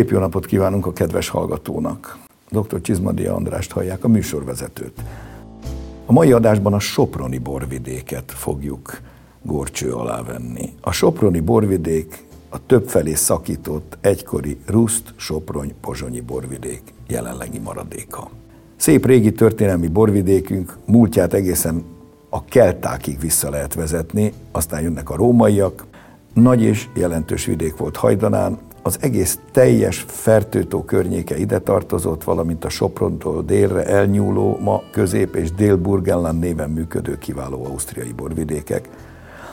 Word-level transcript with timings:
Szép 0.00 0.10
jó 0.10 0.18
napot 0.18 0.46
kívánunk 0.46 0.86
a 0.86 0.92
kedves 0.92 1.28
hallgatónak. 1.28 2.18
Dr. 2.50 2.80
Csizmadia 2.80 3.34
Andrást 3.34 3.72
hallják, 3.72 4.04
a 4.04 4.08
műsorvezetőt. 4.08 5.02
A 6.06 6.12
mai 6.12 6.32
adásban 6.32 6.72
a 6.72 6.78
Soproni 6.78 7.38
borvidéket 7.38 8.32
fogjuk 8.32 9.00
górcső 9.42 9.92
alá 9.92 10.22
venni. 10.22 10.72
A 10.80 10.92
Soproni 10.92 11.40
borvidék 11.40 12.24
a 12.48 12.66
többfelé 12.66 13.14
szakított 13.14 13.98
egykori 14.00 14.58
Ruszt, 14.66 15.12
Soprony, 15.16 15.74
Pozsonyi 15.80 16.20
borvidék 16.20 16.82
jelenlegi 17.08 17.58
maradéka. 17.58 18.30
Szép 18.76 19.06
régi 19.06 19.32
történelmi 19.32 19.88
borvidékünk 19.88 20.76
múltját 20.84 21.34
egészen 21.34 21.84
a 22.28 22.44
keltákig 22.44 23.20
vissza 23.20 23.50
lehet 23.50 23.74
vezetni, 23.74 24.32
aztán 24.52 24.82
jönnek 24.82 25.10
a 25.10 25.16
rómaiak. 25.16 25.84
Nagy 26.34 26.62
és 26.62 26.88
jelentős 26.94 27.44
vidék 27.44 27.76
volt 27.76 27.96
Hajdanán, 27.96 28.58
az 28.82 28.96
egész 29.00 29.38
teljes 29.52 30.04
Fertőtó 30.08 30.84
környéke 30.84 31.36
ide 31.36 31.58
tartozott, 31.58 32.24
valamint 32.24 32.64
a 32.64 32.68
Soprontól 32.68 33.42
délre 33.42 33.84
elnyúló, 33.86 34.58
ma 34.60 34.82
Közép- 34.92 35.34
és 35.34 35.52
Dél-Burgenland 35.52 36.38
néven 36.38 36.70
működő 36.70 37.18
kiváló 37.18 37.64
ausztriai 37.64 38.12
borvidékek. 38.12 38.88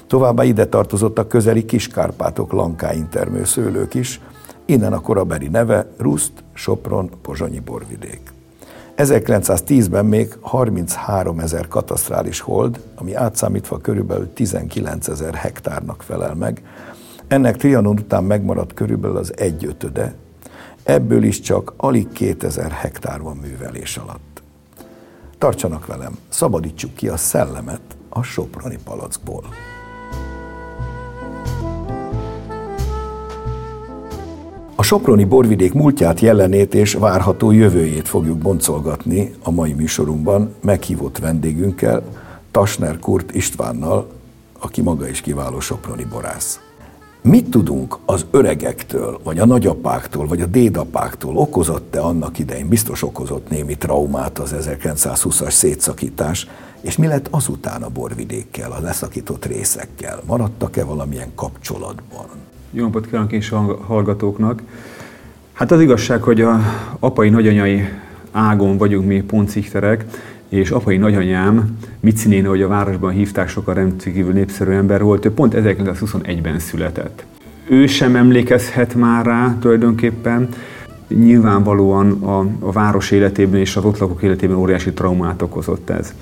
Továbbá 0.07 0.43
ide 0.43 0.65
tartozottak 0.65 1.27
közeli 1.27 1.65
Kiskárpátok 1.65 2.51
lankáin 2.51 3.09
termőszőlők 3.09 3.93
is, 3.93 4.21
innen 4.65 4.93
a 4.93 5.01
korabeli 5.01 5.47
neve 5.47 5.87
Ruszt, 5.97 6.31
Sopron, 6.53 7.09
Pozsonyi 7.21 7.59
borvidék. 7.59 8.21
1910-ben 8.97 10.05
még 10.05 10.37
33 10.41 11.39
ezer 11.39 11.67
katasztrális 11.67 12.39
hold, 12.39 12.79
ami 12.95 13.15
átszámítva 13.15 13.77
körülbelül 13.77 14.33
19 14.33 15.07
ezer 15.07 15.33
hektárnak 15.33 16.01
felel 16.01 16.35
meg, 16.35 16.61
ennek 17.27 17.57
Trianon 17.57 17.99
után 17.99 18.23
megmaradt 18.23 18.73
körülbelül 18.73 19.17
az 19.17 19.37
egyötöde, 19.37 20.15
ebből 20.83 21.23
is 21.23 21.39
csak 21.39 21.73
alig 21.77 22.11
2000 22.11 22.71
hektár 22.71 23.21
van 23.21 23.37
művelés 23.37 23.97
alatt. 23.97 24.41
Tartsanak 25.37 25.85
velem, 25.85 26.17
szabadítsuk 26.29 26.93
ki 26.93 27.07
a 27.07 27.17
szellemet 27.17 27.81
a 28.09 28.21
Soproni 28.21 28.77
palackból. 28.83 29.43
A 34.75 34.83
Soproni 34.83 35.25
borvidék 35.25 35.73
múltját, 35.73 36.19
jelenét 36.19 36.73
és 36.73 36.93
várható 36.93 37.51
jövőjét 37.51 38.07
fogjuk 38.07 38.37
boncolgatni 38.37 39.33
a 39.43 39.51
mai 39.51 39.73
műsorunkban 39.73 40.55
meghívott 40.61 41.17
vendégünkkel, 41.17 42.03
Tasner 42.51 42.99
Kurt 42.99 43.35
Istvánnal, 43.35 44.07
aki 44.59 44.81
maga 44.81 45.07
is 45.07 45.21
kiváló 45.21 45.59
soproni 45.59 46.03
borász. 46.03 46.66
Mit 47.27 47.49
tudunk 47.49 47.97
az 48.05 48.25
öregektől, 48.31 49.19
vagy 49.23 49.39
a 49.39 49.45
nagyapáktól, 49.45 50.27
vagy 50.27 50.41
a 50.41 50.45
dédapáktól? 50.45 51.37
Okozott-e 51.37 52.01
annak 52.01 52.39
idején? 52.39 52.67
Biztos 52.67 53.03
okozott 53.03 53.49
némi 53.49 53.77
traumát 53.77 54.39
az 54.39 54.55
1920-as 54.59 55.49
szétszakítás, 55.49 56.47
és 56.81 56.97
mi 56.97 57.07
lett 57.07 57.27
azután 57.31 57.83
a 57.83 57.89
borvidékkel, 57.89 58.71
a 58.71 58.79
leszakított 58.79 59.45
részekkel? 59.45 60.21
Maradtak-e 60.25 60.83
valamilyen 60.83 61.31
kapcsolatban? 61.35 62.25
Jó 62.71 62.83
napot 62.83 63.05
kívánok 63.05 63.33
a 63.51 63.83
hallgatóknak! 63.85 64.61
Hát 65.53 65.71
az 65.71 65.81
igazság, 65.81 66.21
hogy 66.21 66.41
a 66.41 66.59
apai 66.99 67.29
nagyanyai 67.29 67.81
ágon 68.31 68.77
vagyunk 68.77 69.07
mi 69.07 69.21
poncikterek, 69.21 70.05
és 70.49 70.69
apai 70.69 70.97
nagyanyám, 70.97 71.77
Mici 71.99 72.27
néni, 72.27 72.47
hogy 72.47 72.61
a 72.61 72.67
városban 72.67 73.11
hívták, 73.11 73.49
sokan 73.49 73.73
rendkívül 73.73 74.33
népszerű 74.33 74.71
ember 74.71 75.03
volt, 75.03 75.25
ő 75.25 75.31
pont 75.31 75.53
1921-ben 75.57 76.59
született. 76.59 77.25
Ő 77.69 77.87
sem 77.87 78.15
emlékezhet 78.15 78.95
már 78.95 79.25
rá 79.25 79.55
tulajdonképpen, 79.59 80.49
nyilvánvalóan 81.07 82.11
a, 82.11 82.39
a 82.59 82.71
város 82.71 83.11
életében 83.11 83.59
és 83.59 83.75
az 83.75 83.85
ott 83.85 83.97
lakók 83.97 84.21
életében 84.21 84.57
óriási 84.57 84.93
traumát 84.93 85.41
okozott 85.41 85.89
ez. 85.89 86.13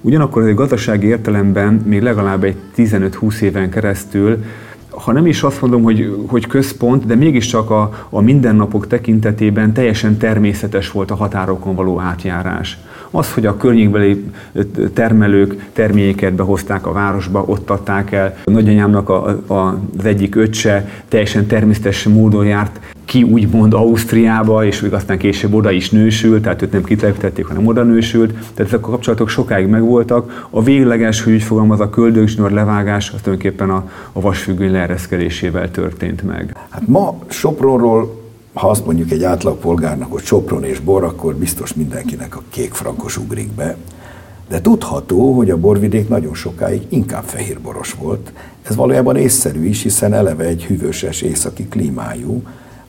Ugyanakkor 0.00 0.42
egy 0.42 0.54
gazdasági 0.54 1.06
értelemben 1.06 1.74
még 1.74 2.02
legalább 2.02 2.44
egy 2.44 2.56
15-20 2.76 3.40
éven 3.40 3.70
keresztül 3.70 4.44
ha 4.92 5.12
nem 5.12 5.26
is 5.26 5.42
azt 5.42 5.60
mondom, 5.60 5.82
hogy, 5.82 6.24
hogy 6.26 6.46
központ, 6.46 7.06
de 7.06 7.14
mégiscsak 7.14 7.70
a, 7.70 8.06
a 8.10 8.20
mindennapok 8.20 8.86
tekintetében 8.86 9.72
teljesen 9.72 10.16
természetes 10.16 10.90
volt 10.90 11.10
a 11.10 11.14
határokon 11.14 11.74
való 11.74 12.00
átjárás. 12.00 12.78
Az, 13.14 13.32
hogy 13.32 13.46
a 13.46 13.56
környékbeli 13.56 14.24
termelők 14.92 15.68
terméket 15.72 16.32
behozták 16.32 16.86
a 16.86 16.92
városba, 16.92 17.44
ott 17.46 17.70
adták 17.70 18.12
el. 18.12 18.36
A 18.44 18.50
nagyanyámnak 18.50 19.08
a, 19.08 19.28
a, 19.46 19.78
az 19.98 20.04
egyik 20.04 20.34
öccse 20.34 20.88
teljesen 21.08 21.46
természetes 21.46 22.04
módon 22.04 22.46
járt 22.46 22.80
ki 23.04 23.22
úgymond 23.22 23.74
Ausztriába, 23.74 24.64
és 24.64 24.80
még 24.80 24.92
aztán 24.92 25.18
később 25.18 25.54
oda 25.54 25.70
is 25.70 25.90
nősült, 25.90 26.42
tehát 26.42 26.62
őt 26.62 26.72
nem 26.72 26.84
kitelepítették, 26.84 27.46
hanem 27.46 27.66
oda 27.66 27.82
nősült. 27.82 28.30
Tehát 28.32 28.72
ezek 28.72 28.86
a 28.86 28.90
kapcsolatok 28.90 29.28
sokáig 29.28 29.66
megvoltak. 29.66 30.46
A 30.50 30.62
végleges, 30.62 31.22
hogy 31.22 31.32
úgy 31.32 31.42
fogalmaz, 31.42 31.80
a 31.80 31.90
köldögzsinór 31.90 32.50
levágás, 32.50 33.10
az 33.10 33.20
tulajdonképpen 33.20 33.70
a, 33.70 33.90
a 34.12 34.20
vasfüggöny 34.20 34.70
leereszkedésével 34.70 35.70
történt 35.70 36.22
meg. 36.22 36.56
Hát 36.70 36.82
ma 36.86 37.18
Sopronról 37.28 38.21
ha 38.52 38.70
azt 38.70 38.84
mondjuk 38.86 39.10
egy 39.10 39.24
átlagpolgárnak, 39.24 40.12
hogy 40.12 40.22
Sopron 40.22 40.64
és 40.64 40.80
bor, 40.80 41.04
akkor 41.04 41.34
biztos 41.34 41.74
mindenkinek 41.74 42.36
a 42.36 42.42
kék 42.48 42.72
frankos 42.72 43.16
ugrik 43.16 43.50
be. 43.50 43.76
De 44.48 44.60
tudható, 44.60 45.32
hogy 45.32 45.50
a 45.50 45.56
borvidék 45.56 46.08
nagyon 46.08 46.34
sokáig 46.34 46.82
inkább 46.88 47.24
fehérboros 47.24 47.92
volt. 47.92 48.32
Ez 48.62 48.76
valójában 48.76 49.16
észszerű 49.16 49.64
is, 49.64 49.82
hiszen 49.82 50.12
eleve 50.12 50.44
egy 50.44 50.64
hűvöses 50.64 51.22
északi 51.22 51.66
klímájú, 51.68 52.42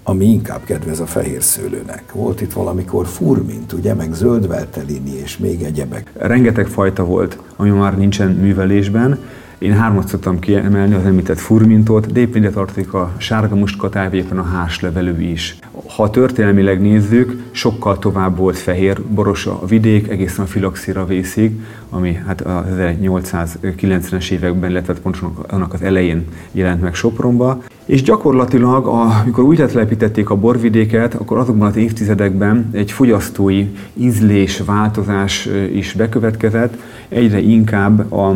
ami 0.03 0.25
inkább 0.25 0.63
kedvez 0.63 0.99
a 0.99 1.05
fehér 1.05 1.43
szőlőnek. 1.43 2.03
Volt 2.13 2.41
itt 2.41 2.53
valamikor 2.53 3.07
furmint, 3.07 3.73
ugye, 3.73 3.93
meg 3.93 4.13
zöldveltelini 4.13 5.15
és 5.23 5.37
még 5.37 5.61
egyebek. 5.61 6.11
Rengeteg 6.17 6.67
fajta 6.67 7.05
volt, 7.05 7.37
ami 7.55 7.69
már 7.69 7.97
nincsen 7.97 8.31
művelésben, 8.31 9.19
én 9.63 9.73
hármat 9.73 10.07
szoktam 10.07 10.39
kiemelni, 10.39 10.93
az 10.93 11.05
említett 11.05 11.39
furmintot, 11.39 12.11
de 12.11 12.19
éppen 12.19 12.41
ide 12.41 12.49
tartozik 12.49 12.93
a 12.93 13.11
sárga 13.17 13.55
mustkatávy, 13.55 14.17
éppen 14.17 14.37
a 14.37 14.43
háslevelű 14.43 15.21
is. 15.21 15.57
Ha 15.95 16.09
történelmileg 16.09 16.81
nézzük, 16.81 17.43
sokkal 17.51 17.99
tovább 17.99 18.37
volt 18.37 18.57
fehér 18.57 19.01
boros 19.01 19.45
a 19.45 19.65
vidék, 19.67 20.07
egészen 20.07 20.45
a 20.45 20.47
filoxira 20.47 21.05
vészig, 21.05 21.59
ami 21.89 22.13
hát 22.13 22.41
az 22.41 22.63
1890-es 22.77 24.29
években, 24.29 24.69
illetve 24.69 24.93
pontosan 24.93 25.33
annak 25.47 25.73
az 25.73 25.81
elején 25.81 26.25
jelent 26.51 26.81
meg 26.81 26.95
Sopronba. 26.95 27.63
És 27.85 28.01
gyakorlatilag, 28.01 28.87
amikor 28.87 29.43
úgy 29.43 29.57
telepítették 29.57 30.29
a 30.29 30.35
borvidéket, 30.35 31.13
akkor 31.13 31.37
azokban 31.37 31.67
az 31.67 31.75
évtizedekben 31.75 32.69
egy 32.71 32.91
fogyasztói 32.91 33.67
ízlés 33.93 34.61
változás 34.65 35.49
is 35.73 35.93
bekövetkezett, 35.93 36.73
egyre 37.09 37.39
inkább 37.39 38.11
a 38.11 38.35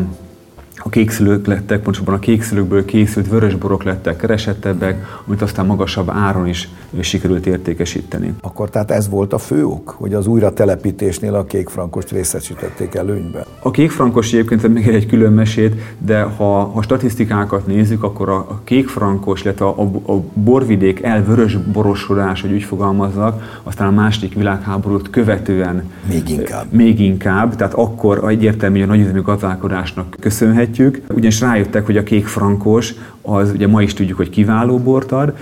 a 0.88 0.90
kékszülők 0.90 1.46
lettek, 1.48 1.82
pontosabban 1.82 2.16
a 2.16 2.20
kékszülőkből 2.20 2.86
készült 2.86 3.30
vörösborok 3.30 3.84
lettek 3.84 4.16
keresettebbek, 4.16 5.06
amit 5.26 5.42
aztán 5.42 5.66
magasabb 5.66 6.10
áron 6.10 6.48
is 6.48 6.70
sikerült 7.00 7.46
értékesíteni. 7.46 8.34
Akkor 8.42 8.70
tehát 8.70 8.92
ez 8.92 9.10
volt 9.10 9.34
a 9.34 9.38
fő 9.38 9.66
ok, 9.66 9.90
hogy 9.90 10.14
az 10.14 10.28
újra 10.28 10.54
telepítésnél 10.54 11.36
a 11.36 11.46
kékfrankost 11.46 12.12
részesítették 12.12 12.96
előnybe? 12.96 13.46
A 13.60 13.72
kékfrankos 13.72 14.34
egyébként 14.34 14.68
még 14.68 14.88
egy 14.88 15.06
külön 15.06 15.34
mesét, 15.34 15.82
de 15.98 16.22
ha, 16.22 16.64
ha 16.64 16.82
statisztikákat 16.82 17.68
nézzük, 17.68 18.04
akkor 18.04 18.30
a, 18.30 18.36
a 18.36 18.62
kékfrankos, 18.64 19.44
illetve 19.44 19.66
a, 19.66 19.82
a, 19.82 20.12
a 20.12 20.24
borvidék 20.34 21.04
elvörös 21.04 21.58
borosodás, 21.58 22.42
hogy 22.42 22.52
úgy 22.52 22.64
fogalmazzak, 22.64 23.60
aztán 23.64 23.88
a 23.88 23.92
második 23.92 24.34
világháborút 24.34 25.10
követően 25.10 25.84
még 26.10 26.30
inkább. 26.30 26.66
Még 26.72 27.00
inkább, 27.00 27.56
tehát 27.56 27.74
akkor 27.74 28.30
egyértelmű 28.30 28.84
a 28.84 28.86
nagyüzemű 28.86 29.22
gazdálkodásnak 29.22 30.16
köszönhetjük, 30.20 30.76
ugyanis 31.10 31.40
rájöttek, 31.40 31.86
hogy 31.86 31.98
a 31.98 32.04
kékfrankos 32.04 32.94
az 33.22 33.52
ugye 33.52 33.68
ma 33.68 33.82
is 33.82 33.94
tudjuk, 33.94 34.18
hogy 34.18 34.30
kiváló 34.30 34.78
bort 34.78 35.12
ad, 35.12 35.34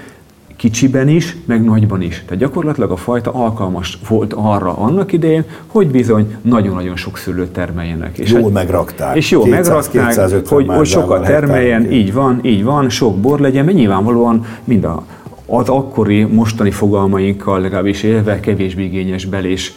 kicsiben 0.56 1.08
is, 1.08 1.36
meg 1.46 1.64
nagyban 1.64 2.02
is. 2.02 2.24
Tehát 2.26 2.38
gyakorlatilag 2.44 2.92
a 2.92 2.96
fajta 2.96 3.32
alkalmas 3.32 4.00
volt 4.08 4.34
arra 4.34 4.78
annak 4.78 5.12
idején, 5.12 5.44
hogy 5.68 5.88
bizony 5.88 6.36
nagyon-nagyon 6.42 6.96
sok 6.96 7.18
szőlőt 7.18 7.52
termeljenek. 7.52 8.18
És 8.18 8.32
jól 8.32 8.42
hát, 8.42 8.52
megrakták. 8.52 9.16
És 9.16 9.32
jól 9.32 9.44
200, 9.44 9.94
megrakták, 9.94 10.48
hogy, 10.48 10.68
hogy 10.68 10.86
sokat 10.86 11.24
termeljen, 11.24 11.80
hektár. 11.80 11.98
így 11.98 12.14
van, 12.14 12.40
így 12.44 12.64
van, 12.64 12.90
sok 12.90 13.18
bor 13.18 13.40
legyen, 13.40 13.66
mert 13.66 13.78
nyilvánvalóan 13.78 14.46
mind 14.64 14.84
a, 14.84 15.06
az 15.46 15.70
akkori, 15.70 16.24
mostani 16.24 16.72
fogalmainkkal 16.72 17.60
legalábbis 17.60 18.04
élve 18.04 18.40
kevésbé 18.40 18.84
igényes 18.84 19.26
belés 19.26 19.74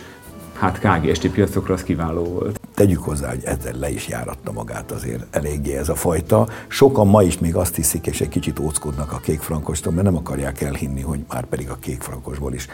hát 0.58 0.80
KGST 0.80 1.28
piacokra 1.28 1.74
az 1.74 1.82
kiváló 1.82 2.24
volt. 2.24 2.60
Tegyük 2.78 3.02
hozzá, 3.02 3.28
hogy 3.28 3.44
ezzel 3.44 3.74
le 3.78 3.90
is 3.90 4.08
járatta 4.08 4.52
magát 4.52 4.90
azért 4.90 5.36
eléggé 5.36 5.76
ez 5.76 5.88
a 5.88 5.94
fajta. 5.94 6.48
Sokan 6.68 7.06
ma 7.06 7.22
is 7.22 7.38
még 7.38 7.54
azt 7.54 7.74
hiszik, 7.74 8.06
és 8.06 8.20
egy 8.20 8.28
kicsit 8.28 8.58
óckodnak 8.58 9.12
a 9.12 9.20
kékfrankostól, 9.22 9.92
mert 9.92 10.04
nem 10.04 10.16
akarják 10.16 10.60
elhinni, 10.60 11.00
hogy 11.00 11.18
már 11.28 11.44
pedig 11.44 11.70
a 11.70 11.76
kékfrankosból 11.80 12.54
is 12.54 12.68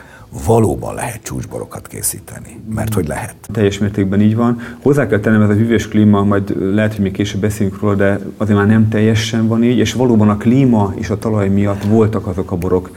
valóban 0.46 0.94
lehet 0.94 1.22
csúcsborokat 1.22 1.86
készíteni. 1.86 2.60
Mert 2.74 2.94
hogy 2.94 3.06
lehet. 3.06 3.34
Teljes 3.52 3.78
mértékben 3.78 4.20
így 4.20 4.36
van. 4.36 4.60
Hozzá 4.82 5.06
kell 5.06 5.20
tennem, 5.20 5.42
ez 5.42 5.48
a 5.48 5.52
hűvös 5.52 5.88
klíma, 5.88 6.24
majd 6.24 6.74
lehet, 6.74 6.92
hogy 6.92 7.02
még 7.02 7.12
később 7.12 7.40
beszélünk 7.40 7.80
róla, 7.80 7.94
de 7.94 8.20
azért 8.36 8.58
már 8.58 8.66
nem 8.66 8.88
teljesen 8.88 9.48
van 9.48 9.64
így, 9.64 9.78
és 9.78 9.92
valóban 9.92 10.28
a 10.28 10.36
klíma 10.36 10.92
és 10.94 11.10
a 11.10 11.18
talaj 11.18 11.48
miatt 11.48 11.84
voltak 11.84 12.26
azok 12.26 12.50
a 12.50 12.56
borok 12.56 12.90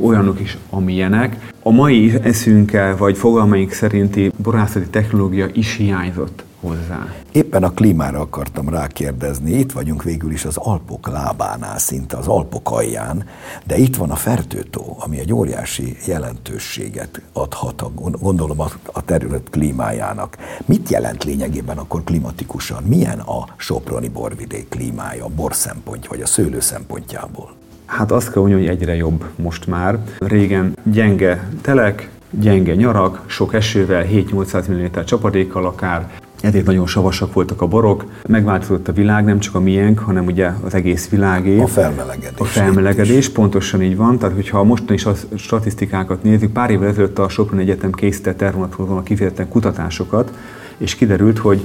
olyanok 0.00 0.40
is, 0.40 0.58
amilyenek. 0.70 1.52
A 1.62 1.70
mai 1.70 2.12
eszünkkel, 2.22 2.96
vagy 2.96 3.16
fogalmaink 3.16 3.72
szerinti 3.72 4.32
borászati 4.42 4.86
technológia 4.88 5.46
is 5.52 5.74
hiányzott 5.74 6.44
hozzá. 6.66 7.06
Éppen 7.32 7.62
a 7.62 7.70
klímára 7.70 8.20
akartam 8.20 8.68
rákérdezni. 8.68 9.52
Itt 9.52 9.72
vagyunk 9.72 10.02
végül 10.02 10.32
is 10.32 10.44
az 10.44 10.56
Alpok 10.56 11.08
lábánál, 11.08 11.78
szinte 11.78 12.16
az 12.16 12.26
Alpok 12.26 12.70
alján, 12.70 13.24
de 13.66 13.76
itt 13.76 13.96
van 13.96 14.10
a 14.10 14.14
Fertőtó, 14.16 14.96
ami 15.00 15.18
egy 15.18 15.32
óriási 15.32 15.96
jelentőséget 16.06 17.20
adhat, 17.32 17.82
a, 17.82 17.90
gondolom, 18.20 18.60
a 18.92 19.04
terület 19.04 19.50
klímájának. 19.50 20.36
Mit 20.64 20.88
jelent 20.88 21.24
lényegében 21.24 21.78
akkor 21.78 22.04
klimatikusan? 22.04 22.82
Milyen 22.82 23.18
a 23.18 23.44
Soproni 23.56 24.08
borvidék 24.08 24.68
klímája, 24.68 25.24
a 25.24 25.28
bor 25.28 25.54
szempontja, 25.54 26.10
vagy 26.10 26.20
a 26.20 26.26
szőlő 26.26 26.60
szempontjából? 26.60 27.54
Hát 27.86 28.12
azt 28.12 28.32
kell 28.32 28.42
mondani, 28.42 28.66
hogy 28.66 28.76
egyre 28.76 28.94
jobb 28.94 29.24
most 29.36 29.66
már. 29.66 29.98
Régen 30.18 30.76
gyenge 30.82 31.48
telek, 31.60 32.10
gyenge 32.30 32.74
nyarak, 32.74 33.22
sok 33.26 33.54
esővel, 33.54 34.06
7-800 34.12 34.70
mm 34.70 35.04
csapadékkal 35.04 35.66
akár, 35.66 36.10
ezért 36.40 36.66
nagyon 36.66 36.86
savasak 36.86 37.32
voltak 37.32 37.62
a 37.62 37.66
borok. 37.66 38.04
Megváltozott 38.28 38.88
a 38.88 38.92
világ, 38.92 39.24
nem 39.24 39.38
csak 39.38 39.54
a 39.54 39.60
miénk, 39.60 39.98
hanem 39.98 40.26
ugye 40.26 40.50
az 40.64 40.74
egész 40.74 41.08
világé. 41.08 41.60
A 41.60 41.66
felmelegedés. 41.66 42.38
A 42.38 42.44
felmelegedés, 42.44 43.28
pontosan 43.28 43.82
így 43.82 43.96
van. 43.96 44.18
Tehát, 44.18 44.34
hogyha 44.34 44.64
mostani 44.64 44.94
is 44.94 45.04
a 45.04 45.14
statisztikákat 45.36 46.22
nézzük, 46.22 46.52
pár 46.52 46.70
évvel 46.70 46.88
ezelőtt 46.88 47.18
a 47.18 47.28
Sopron 47.28 47.60
Egyetem 47.60 47.92
készített 47.92 48.42
erre 48.42 48.52
vonatkozóan 48.52 49.02
kifejezetten 49.02 49.48
kutatásokat, 49.48 50.32
és 50.78 50.94
kiderült, 50.94 51.38
hogy 51.38 51.60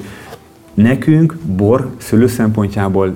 nekünk 0.74 1.36
bor 1.36 1.90
szőlő 1.98 2.28
szempontjából 2.28 3.16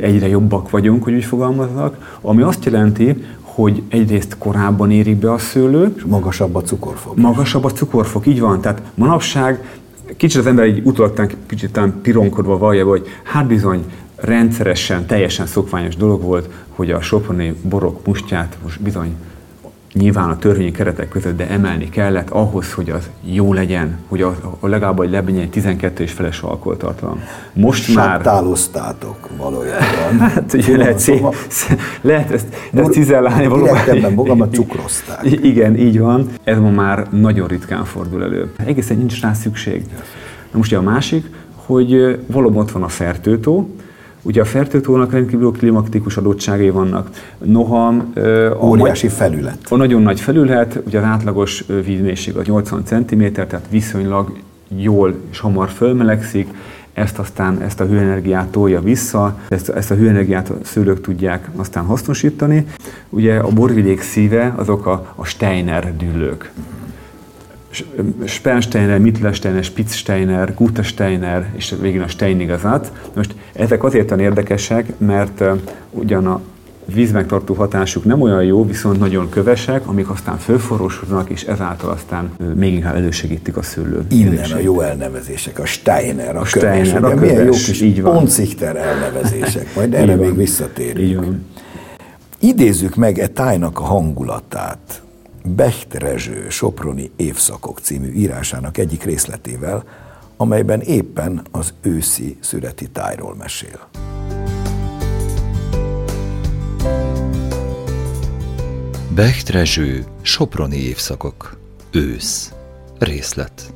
egyre 0.00 0.28
jobbak 0.28 0.70
vagyunk, 0.70 1.04
hogy 1.04 1.14
úgy 1.14 1.24
fogalmaznak, 1.24 2.18
ami 2.20 2.42
azt 2.42 2.64
jelenti, 2.64 3.24
hogy 3.40 3.82
egyrészt 3.88 4.36
korábban 4.38 4.90
érik 4.90 5.16
be 5.16 5.32
a 5.32 5.38
szőlő. 5.38 5.92
És 5.96 6.02
magasabb 6.02 6.54
a 6.54 6.62
cukorfok. 6.62 7.16
Magasabb 7.16 7.64
a 7.64 7.70
cukorfok, 7.70 8.26
így 8.26 8.40
van. 8.40 8.60
Tehát 8.60 8.82
manapság 8.94 9.78
kicsit 10.16 10.40
az 10.40 10.46
ember 10.46 10.64
egy 10.64 10.80
utólag 10.84 11.36
kicsit 11.46 11.72
talán 11.72 12.00
pironkodva 12.02 12.58
vallja, 12.58 12.84
hogy 12.84 13.06
hát 13.22 13.46
bizony 13.46 13.84
rendszeresen, 14.16 15.06
teljesen 15.06 15.46
szokványos 15.46 15.96
dolog 15.96 16.22
volt, 16.22 16.48
hogy 16.68 16.90
a 16.90 17.00
soproni 17.00 17.54
borok 17.62 18.06
mustját 18.06 18.56
most 18.62 18.82
bizony 18.82 19.16
nyilván 19.98 20.30
a 20.30 20.38
törvényi 20.38 20.70
keretek 20.70 21.08
között, 21.08 21.36
de 21.36 21.48
emelni 21.48 21.88
kellett 21.88 22.30
ahhoz, 22.30 22.72
hogy 22.72 22.90
az 22.90 23.10
jó 23.24 23.52
legyen, 23.52 23.98
hogy 24.08 24.22
a, 24.22 24.36
a 24.60 24.66
legalább 24.66 25.00
egy 25.00 25.10
lebegyen 25.10 25.48
12 25.48 26.02
és 26.02 26.12
feles 26.12 26.40
alkoholtartalom. 26.40 27.22
Most 27.52 27.94
már... 27.94 28.16
Sattáloztátok 28.16 29.28
valójában. 29.36 30.18
hát 30.34 30.52
ugye 30.52 30.76
lehet, 30.76 30.98
szé, 30.98 31.20
lehet 32.00 32.30
ezt, 32.30 32.46
ezt 32.74 32.92
cizellálni 32.92 33.46
valóban. 33.46 33.72
Direktebben 33.72 34.12
magamat 34.12 34.54
cukrozták. 34.56 35.24
Igen, 35.24 35.76
így 35.76 35.98
van. 35.98 36.28
Ez 36.44 36.58
ma 36.58 36.70
már 36.70 37.06
nagyon 37.10 37.48
ritkán 37.48 37.84
fordul 37.84 38.22
elő. 38.22 38.52
Egészen 38.66 38.96
nincs 38.96 39.20
rá 39.20 39.32
szükség. 39.32 39.84
Na 40.52 40.58
most 40.58 40.72
a 40.72 40.82
másik, 40.82 41.30
hogy 41.54 42.20
valóban 42.26 42.62
ott 42.62 42.70
van 42.70 42.82
a 42.82 42.88
fertőtó, 42.88 43.70
Ugye 44.26 44.40
a 44.40 44.44
fertőtónak 44.44 45.12
rendkívül 45.12 45.52
klimatikus 45.52 46.16
adottságai 46.16 46.70
vannak. 46.70 47.10
Noha... 47.38 47.86
A 48.60 48.66
Óriási 48.66 49.08
felület. 49.08 49.58
A 49.68 49.76
nagyon 49.76 50.02
nagy 50.02 50.20
felület, 50.20 50.80
ugye 50.86 50.98
az 50.98 51.04
átlagos 51.04 51.64
vízmélység 51.84 52.36
az 52.36 52.46
80 52.46 52.84
cm, 52.84 53.24
tehát 53.32 53.66
viszonylag 53.70 54.32
jól 54.76 55.14
és 55.30 55.38
hamar 55.38 55.68
fölmelegszik, 55.68 56.48
ezt 56.92 57.18
aztán 57.18 57.60
ezt 57.60 57.80
a 57.80 57.84
hőenergiát 57.84 58.46
tolja 58.46 58.80
vissza, 58.80 59.38
ezt, 59.48 59.68
ezt 59.68 59.90
a 59.90 59.94
hőenergiát 59.94 60.48
a 60.48 60.58
szőlők 60.62 61.00
tudják 61.00 61.48
aztán 61.56 61.84
hasznosítani. 61.84 62.66
Ugye 63.08 63.36
a 63.38 63.48
borvidék 63.48 64.00
szíve 64.00 64.54
azok 64.56 64.86
a, 64.86 65.12
a 65.14 65.24
Steiner 65.24 65.96
dűlők. 65.96 66.52
Spersteiner, 68.24 68.98
Mittelsteiner, 68.98 69.64
Spitzsteiner, 69.64 70.54
Gutesteiner 70.54 71.50
és 71.56 71.74
végén 71.80 72.02
a 72.02 72.08
Steinigazat. 72.08 72.92
Most 73.14 73.34
ezek 73.52 73.84
azért 73.84 74.10
olyan 74.10 74.22
érdekesek, 74.22 74.98
mert 74.98 75.44
ugyan 75.90 76.26
a 76.26 76.40
vízmegtartó 76.94 77.54
hatásuk 77.54 78.04
nem 78.04 78.20
olyan 78.20 78.44
jó, 78.44 78.66
viszont 78.66 78.98
nagyon 78.98 79.28
kövesek, 79.28 79.86
amik 79.86 80.10
aztán 80.10 80.38
fölforrósodnak, 80.38 81.30
és 81.30 81.42
ezáltal 81.42 81.90
aztán 81.90 82.30
még 82.54 82.72
inkább 82.72 82.94
elősegítik 82.94 83.56
a 83.56 83.62
szőlő. 83.62 84.06
Innen 84.10 84.50
a 84.50 84.58
jó 84.58 84.80
elnevezések, 84.80 85.58
a 85.58 85.66
Steiner, 85.66 86.36
a, 86.36 86.40
a 86.40 86.44
Steiner, 86.44 86.78
köves, 86.78 86.92
a 86.92 87.00
köves, 87.00 87.20
milyen 87.20 87.44
jó 87.44 87.50
kis 87.50 87.80
így 87.80 88.02
van. 88.02 88.14
Poncichter 88.14 88.76
elnevezések, 88.76 89.74
majd 89.74 89.94
erre 89.94 90.14
még 90.14 90.36
visszatérünk. 90.36 91.08
Így 91.08 91.16
van. 91.16 91.46
Idézzük 92.38 92.94
meg 92.94 93.18
e 93.18 93.26
tájnak 93.26 93.78
a 93.78 93.82
hangulatát. 93.82 95.02
Becht 95.54 95.94
Rezső 95.94 96.48
Soproni 96.48 97.10
évszakok 97.16 97.78
című 97.78 98.12
írásának 98.12 98.78
egyik 98.78 99.02
részletével, 99.02 99.84
amelyben 100.36 100.80
éppen 100.80 101.42
az 101.50 101.74
őszi 101.82 102.36
szüreti 102.40 102.88
tájról 102.88 103.34
mesél. 103.34 103.88
Becht 109.14 109.48
Rezső 109.48 110.04
Soproni 110.22 110.76
évszakok. 110.76 111.58
Ősz. 111.90 112.52
Részlet. 112.98 113.72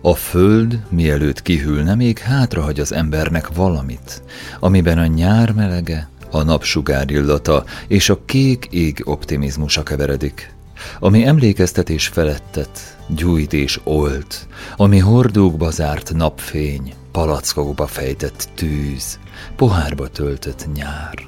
A 0.00 0.14
föld, 0.14 0.82
mielőtt 0.88 1.42
kihűlne, 1.42 1.94
még 1.94 2.18
hátrahagy 2.18 2.80
az 2.80 2.92
embernek 2.92 3.54
valamit, 3.54 4.22
amiben 4.60 4.98
a 4.98 5.06
nyár 5.06 5.52
melege, 5.52 6.08
a 6.30 6.42
napsugár 6.42 7.10
illata 7.10 7.64
és 7.86 8.08
a 8.08 8.18
kék 8.24 8.68
ég 8.70 9.02
optimizmusa 9.04 9.82
keveredik, 9.82 10.54
ami 10.98 11.26
emlékeztetés 11.26 12.06
felettet, 12.06 12.98
gyújt 13.06 13.52
és 13.52 13.80
olt, 13.84 14.46
ami 14.76 14.98
hordókba 14.98 15.70
zárt 15.70 16.14
napfény, 16.14 16.92
palackokba 17.12 17.86
fejtett 17.86 18.48
tűz, 18.54 19.18
pohárba 19.56 20.08
töltött 20.08 20.66
nyár, 20.74 21.18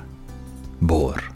bor. 0.79 1.31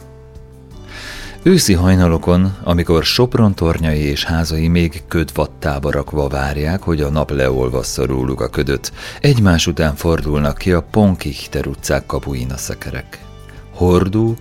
Őszi 1.42 1.72
hajnalokon, 1.72 2.56
amikor 2.62 3.04
Sopron 3.04 3.54
tornyai 3.54 4.00
és 4.00 4.24
házai 4.24 4.68
még 4.68 5.02
ködvattába 5.08 5.90
rakva 5.90 6.28
várják, 6.28 6.82
hogy 6.82 7.00
a 7.00 7.10
nap 7.10 7.30
leolvassza 7.30 8.06
róluk 8.06 8.40
a 8.40 8.48
ködöt, 8.48 8.92
egymás 9.20 9.66
után 9.66 9.94
fordulnak 9.94 10.58
ki 10.58 10.72
a 10.72 10.82
Ponkichter 10.82 11.66
utcák 11.66 12.06
kapuin 12.06 12.52
szekerek. 12.56 13.18
Hordók, 13.74 14.38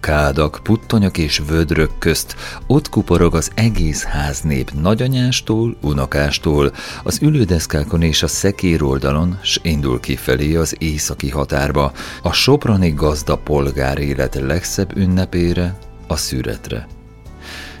kádak, 0.00 0.60
puttonyok 0.62 1.18
és 1.18 1.42
vödrök 1.48 1.98
közt 1.98 2.36
ott 2.66 2.88
kuporog 2.88 3.34
az 3.34 3.50
egész 3.54 4.02
háznép 4.02 4.70
nagyanyástól, 4.80 5.76
unokástól, 5.80 6.72
az 7.02 7.18
ülődeszkákon 7.22 8.02
és 8.02 8.22
a 8.22 8.26
szekér 8.26 8.82
oldalon, 8.82 9.38
s 9.42 9.60
indul 9.62 10.00
kifelé 10.00 10.54
az 10.54 10.76
északi 10.78 11.30
határba, 11.30 11.92
a 12.22 12.32
soprani 12.32 12.90
gazda 12.90 13.36
polgár 13.36 13.98
élet 13.98 14.34
legszebb 14.34 14.96
ünnepére, 14.96 15.78
a 16.06 16.16
szüretre. 16.16 16.86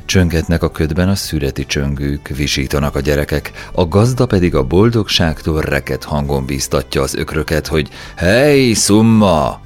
Csöngetnek 0.04 0.62
a 0.62 0.70
ködben 0.70 1.08
a 1.08 1.14
szüreti 1.14 1.66
csöngők, 1.66 2.28
visítanak 2.28 2.94
a 2.94 3.00
gyerekek, 3.00 3.52
a 3.72 3.88
gazda 3.88 4.26
pedig 4.26 4.54
a 4.54 4.66
boldogságtól 4.66 5.60
reket 5.60 6.04
hangon 6.04 6.44
bíztatja 6.44 7.02
az 7.02 7.14
ökröket, 7.14 7.66
hogy 7.66 7.88
hely, 8.16 8.72
szumma! 8.72 9.64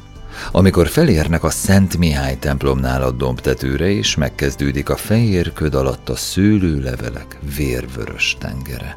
Amikor 0.53 0.89
felérnek 0.89 1.45
a 1.45 1.51
Szent 1.51 1.99
Mihály 1.99 2.39
templomnál 2.39 3.03
a 3.03 3.11
dombtetőre, 3.11 3.89
és 3.89 4.17
megkezdődik 4.17 4.89
a 4.89 4.97
fehér 4.97 5.53
köd 5.53 5.75
alatt 5.75 6.09
a 6.09 6.17
szőlőlevelek 6.17 7.39
vérvörös 7.57 8.37
tengere. 8.41 8.97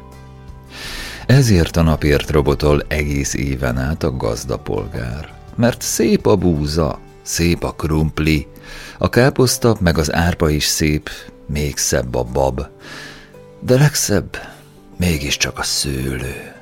Ezért 1.26 1.76
a 1.76 1.82
napért 1.82 2.30
robotol 2.30 2.82
egész 2.88 3.34
éven 3.34 3.78
át 3.78 4.02
a 4.02 4.16
gazdapolgár. 4.16 5.32
Mert 5.56 5.82
szép 5.82 6.26
a 6.26 6.36
búza, 6.36 6.98
szép 7.22 7.64
a 7.64 7.72
krumpli, 7.72 8.46
a 8.98 9.08
káposzta 9.08 9.76
meg 9.80 9.98
az 9.98 10.12
árpa 10.12 10.50
is 10.50 10.64
szép, 10.64 11.10
még 11.46 11.76
szebb 11.76 12.14
a 12.14 12.22
bab, 12.22 12.66
de 13.60 13.78
legszebb 13.78 14.36
mégiscsak 14.96 15.58
a 15.58 15.62
szőlő. 15.62 16.53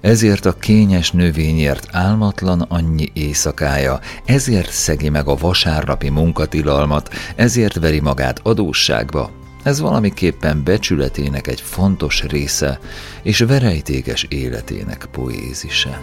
Ezért 0.00 0.46
a 0.46 0.52
kényes 0.52 1.10
növényért 1.10 1.86
álmatlan 1.90 2.60
annyi 2.60 3.10
éjszakája, 3.12 4.00
ezért 4.24 4.70
szegi 4.70 5.08
meg 5.08 5.28
a 5.28 5.36
vasárnapi 5.36 6.08
munkatilalmat, 6.08 7.10
ezért 7.36 7.78
veri 7.78 8.00
magát 8.00 8.40
adósságba, 8.42 9.30
Ez 9.62 9.80
valamiképpen 9.80 10.62
becsületének 10.64 11.46
egy 11.46 11.60
fontos 11.60 12.22
része, 12.22 12.78
és 13.22 13.38
verejtékes 13.38 14.26
életének 14.28 15.08
poézise. 15.12 16.00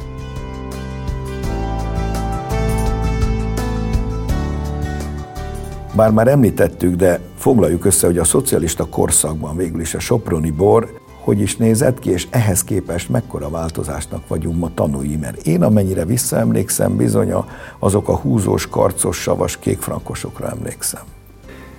Bár 5.95 6.11
már 6.11 6.27
említettük, 6.27 6.95
de 6.95 7.19
foglaljuk 7.37 7.85
össze, 7.85 8.05
hogy 8.05 8.17
a 8.17 8.23
szocialista 8.23 8.85
korszakban 8.85 9.55
végül 9.55 9.81
is 9.81 9.93
a 9.93 9.99
soproni 9.99 10.51
bor 10.51 11.04
hogy 11.25 11.39
is 11.41 11.55
nézett 11.55 11.99
ki, 11.99 12.09
és 12.09 12.27
ehhez 12.29 12.63
képest 12.63 13.09
mekkora 13.09 13.49
változásnak 13.49 14.27
vagyunk 14.27 14.59
ma 14.59 14.73
tanúi, 14.73 15.15
mert 15.15 15.47
én 15.47 15.63
amennyire 15.63 16.05
visszaemlékszem, 16.05 16.95
bizony 16.95 17.33
azok 17.79 18.09
a 18.09 18.15
húzós, 18.15 18.67
karcos, 18.67 19.17
savas, 19.17 19.57
kékfrankosokra 19.57 20.49
emlékszem. 20.49 21.14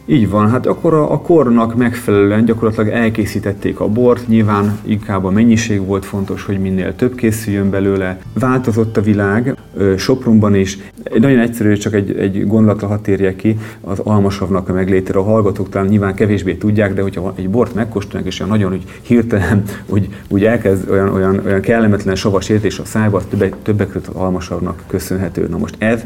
Így 0.09 0.29
van, 0.31 0.51
hát 0.51 0.67
akkor 0.67 0.95
a, 0.95 1.13
a 1.13 1.21
kornak 1.21 1.77
megfelelően 1.77 2.45
gyakorlatilag 2.45 2.89
elkészítették 2.89 3.81
a 3.81 3.89
bort, 3.89 4.29
nyilván 4.29 4.79
inkább 4.83 5.25
a 5.25 5.31
mennyiség 5.31 5.87
volt 5.87 6.05
fontos, 6.05 6.45
hogy 6.45 6.59
minél 6.59 6.97
több 6.97 7.15
készüljön 7.15 7.71
belőle. 7.71 8.19
Változott 8.33 8.97
a 8.97 9.01
világ, 9.01 9.57
Sopronban 9.97 10.55
is. 10.55 10.79
Nagyon 11.19 11.39
egyszerű, 11.39 11.73
csak 11.73 11.95
egy, 11.95 12.17
egy 12.19 12.47
gondolatra 12.47 12.87
hat 12.87 13.11
ki 13.37 13.59
az 13.81 13.99
almasavnak 13.99 14.69
a 14.69 14.73
meglétére. 14.73 15.19
A 15.19 15.23
hallgatók 15.23 15.69
talán 15.69 15.87
nyilván 15.87 16.15
kevésbé 16.15 16.55
tudják, 16.55 16.95
de 16.95 17.03
hogyha 17.03 17.33
egy 17.37 17.51
bort 17.51 17.75
megkóstolnak, 17.75 18.29
és 18.29 18.41
olyan 18.41 18.53
nagyon 18.53 18.73
úgy 18.73 18.85
hirtelen 19.03 19.63
úgy, 19.87 20.09
úgy 20.29 20.45
elkezd 20.45 20.91
olyan, 20.91 21.09
olyan, 21.09 21.41
olyan 21.47 21.61
kellemetlen 21.61 22.15
savas 22.15 22.49
értés 22.49 22.79
a 22.79 22.85
szájba, 22.85 23.17
az 23.17 23.25
többek, 23.31 23.55
többek 23.63 23.89
között 23.89 24.09
az 24.09 24.15
almasavnak 24.15 24.83
köszönhető. 24.87 25.47
Na 25.51 25.59
most 25.59 25.75
ez 25.79 26.03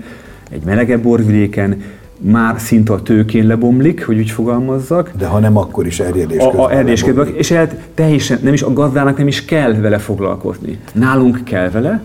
egy 0.50 0.62
melegebb 0.64 1.02
borvidéken 1.02 1.82
már 2.20 2.60
szinte 2.60 2.92
a 2.92 3.02
tőkén 3.02 3.46
lebomlik, 3.46 4.06
hogy 4.06 4.18
úgy 4.18 4.30
fogalmazzak. 4.30 5.10
De 5.18 5.26
ha 5.26 5.38
nem, 5.38 5.56
akkor 5.56 5.86
is 5.86 6.00
erjedés 6.00 6.38
közben. 6.38 6.60
A, 6.60 6.70
erjedés 6.70 7.02
közben, 7.02 7.34
és 7.34 7.50
el, 7.50 7.68
teljesen, 7.94 8.38
nem 8.42 8.52
is 8.52 8.62
a 8.62 8.72
gazdának 8.72 9.18
nem 9.18 9.26
is 9.26 9.44
kell 9.44 9.72
vele 9.72 9.98
foglalkozni. 9.98 10.78
Nálunk 10.92 11.44
kell 11.44 11.70
vele, 11.70 12.02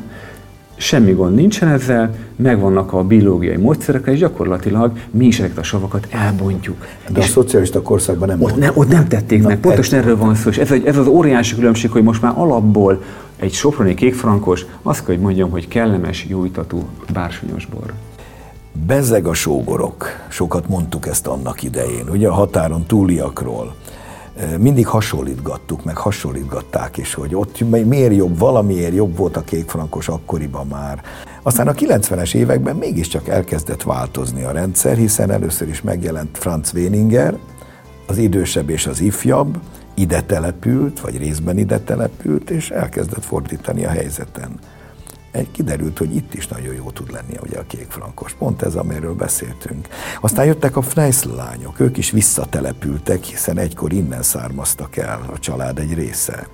semmi 0.76 1.12
gond 1.12 1.36
nincsen 1.36 1.68
ezzel, 1.68 2.16
megvannak 2.36 2.94
a 2.94 3.04
biológiai 3.04 3.56
módszerek, 3.56 4.08
és 4.08 4.20
gyakorlatilag 4.20 4.92
mi 5.12 5.26
is 5.26 5.40
ezeket 5.40 5.58
a 5.58 5.64
savakat 5.64 6.08
elbontjuk. 6.10 6.88
De 7.10 7.20
és 7.20 7.26
a 7.26 7.30
szocialista 7.30 7.82
korszakban 7.82 8.28
nem 8.28 8.42
ott, 8.42 8.58
ne, 8.58 8.72
ott 8.74 8.88
nem 8.88 9.08
tették 9.08 9.42
Na, 9.42 9.48
meg, 9.48 9.60
pontosan 9.60 10.00
erről 10.00 10.18
van 10.18 10.36
szó, 10.36 10.50
és 10.50 10.58
ez, 10.58 10.72
ez 10.72 10.98
az 10.98 11.08
óriási 11.08 11.56
különbség, 11.56 11.92
hogy 11.92 12.04
most 12.04 12.22
már 12.22 12.34
alapból 12.36 13.04
egy 13.40 13.54
soproni 13.54 13.94
kékfrankos, 13.94 14.66
azt 14.82 15.06
kell, 15.06 15.16
hogy 15.16 15.24
mondjam, 15.24 15.50
hogy 15.50 15.68
kellemes, 15.68 16.26
jóitatú 16.30 16.84
bársonyos 17.14 17.66
bor. 17.66 17.94
Bezeg 18.84 19.28
a 19.28 19.34
sógorok, 19.34 20.08
sokat 20.30 20.68
mondtuk 20.68 21.08
ezt 21.08 21.28
annak 21.28 21.64
idején, 21.64 22.10
ugye 22.10 22.28
a 22.28 22.34
határon 22.34 22.86
túliakról. 22.86 23.76
Mindig 24.60 24.88
hasonlítgattuk, 24.88 25.84
meg 25.84 25.98
hasonlítgatták 25.98 26.98
is, 26.98 27.14
hogy 27.14 27.36
ott 27.36 27.60
miért 27.86 28.16
jobb, 28.16 28.40
valamiért 28.40 28.94
jobb 28.94 29.18
volt 29.18 29.38
a 29.38 29.44
kékfrankos 29.44 30.08
akkoriban 30.08 30.68
már. 30.68 31.02
Aztán 31.42 31.68
a 31.68 31.74
90-es 31.74 32.34
években 32.34 32.76
mégiscsak 32.76 33.28
elkezdett 33.28 33.84
változni 33.84 34.44
a 34.44 34.52
rendszer, 34.52 34.98
hiszen 34.98 35.32
először 35.32 35.68
is 35.68 35.82
megjelent 35.82 36.38
Franz 36.38 36.72
Weninger, 36.74 37.38
az 38.08 38.18
idősebb 38.18 38.70
és 38.70 38.88
az 38.88 39.02
ifjabb, 39.02 39.60
ide 39.94 40.22
települt, 40.22 41.00
vagy 41.00 41.18
részben 41.18 41.58
ide 41.58 41.80
települt, 41.80 42.50
és 42.50 42.70
elkezdett 42.70 43.26
fordítani 43.26 43.86
a 43.86 43.90
helyzeten 43.90 44.60
egy, 45.36 45.52
kiderült, 45.52 45.98
hogy 45.98 46.16
itt 46.16 46.34
is 46.34 46.48
nagyon 46.48 46.74
jó 46.74 46.92
tud 46.92 47.12
lenni 47.12 47.38
ugye 47.44 47.58
a 47.58 47.66
kék 47.68 47.88
frankos. 47.90 48.34
Pont 48.34 48.62
ez, 48.62 48.76
amiről 48.76 49.14
beszéltünk. 49.14 49.88
Aztán 50.22 50.46
jöttek 50.46 50.78
a 50.78 50.82
Fneisl 50.82 51.36
lányok, 51.36 51.80
ők 51.80 51.98
is 51.98 52.12
visszatelepültek, 52.12 53.24
hiszen 53.24 53.58
egykor 53.58 53.94
innen 53.94 54.22
származtak 54.22 54.98
el 54.98 55.22
a 55.34 55.40
család 55.40 55.80
egy 55.80 55.94
része. 55.94 56.48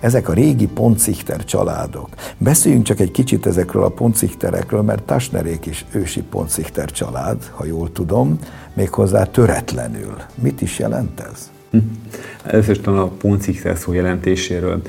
Ezek 0.00 0.28
a 0.28 0.32
régi 0.32 0.66
Poncichter 0.66 1.44
családok. 1.44 2.08
Beszéljünk 2.38 2.84
csak 2.84 3.00
egy 3.00 3.10
kicsit 3.10 3.46
ezekről 3.46 3.82
a 3.82 3.88
Poncichterekről, 3.88 4.82
mert 4.82 5.02
Tasnerék 5.02 5.66
is 5.66 5.84
ősi 5.92 6.22
Poncichter 6.22 6.90
család, 6.90 7.50
ha 7.54 7.64
jól 7.64 7.92
tudom, 7.92 8.38
méghozzá 8.74 9.24
töretlenül. 9.24 10.16
Mit 10.34 10.60
is 10.60 10.78
jelent 10.78 11.20
ez? 11.20 11.50
Hm. 11.70 11.78
Először 12.44 12.88
a 12.88 13.06
Poncichter 13.06 13.76
szó 13.76 13.92
jelentéséről 13.92 14.82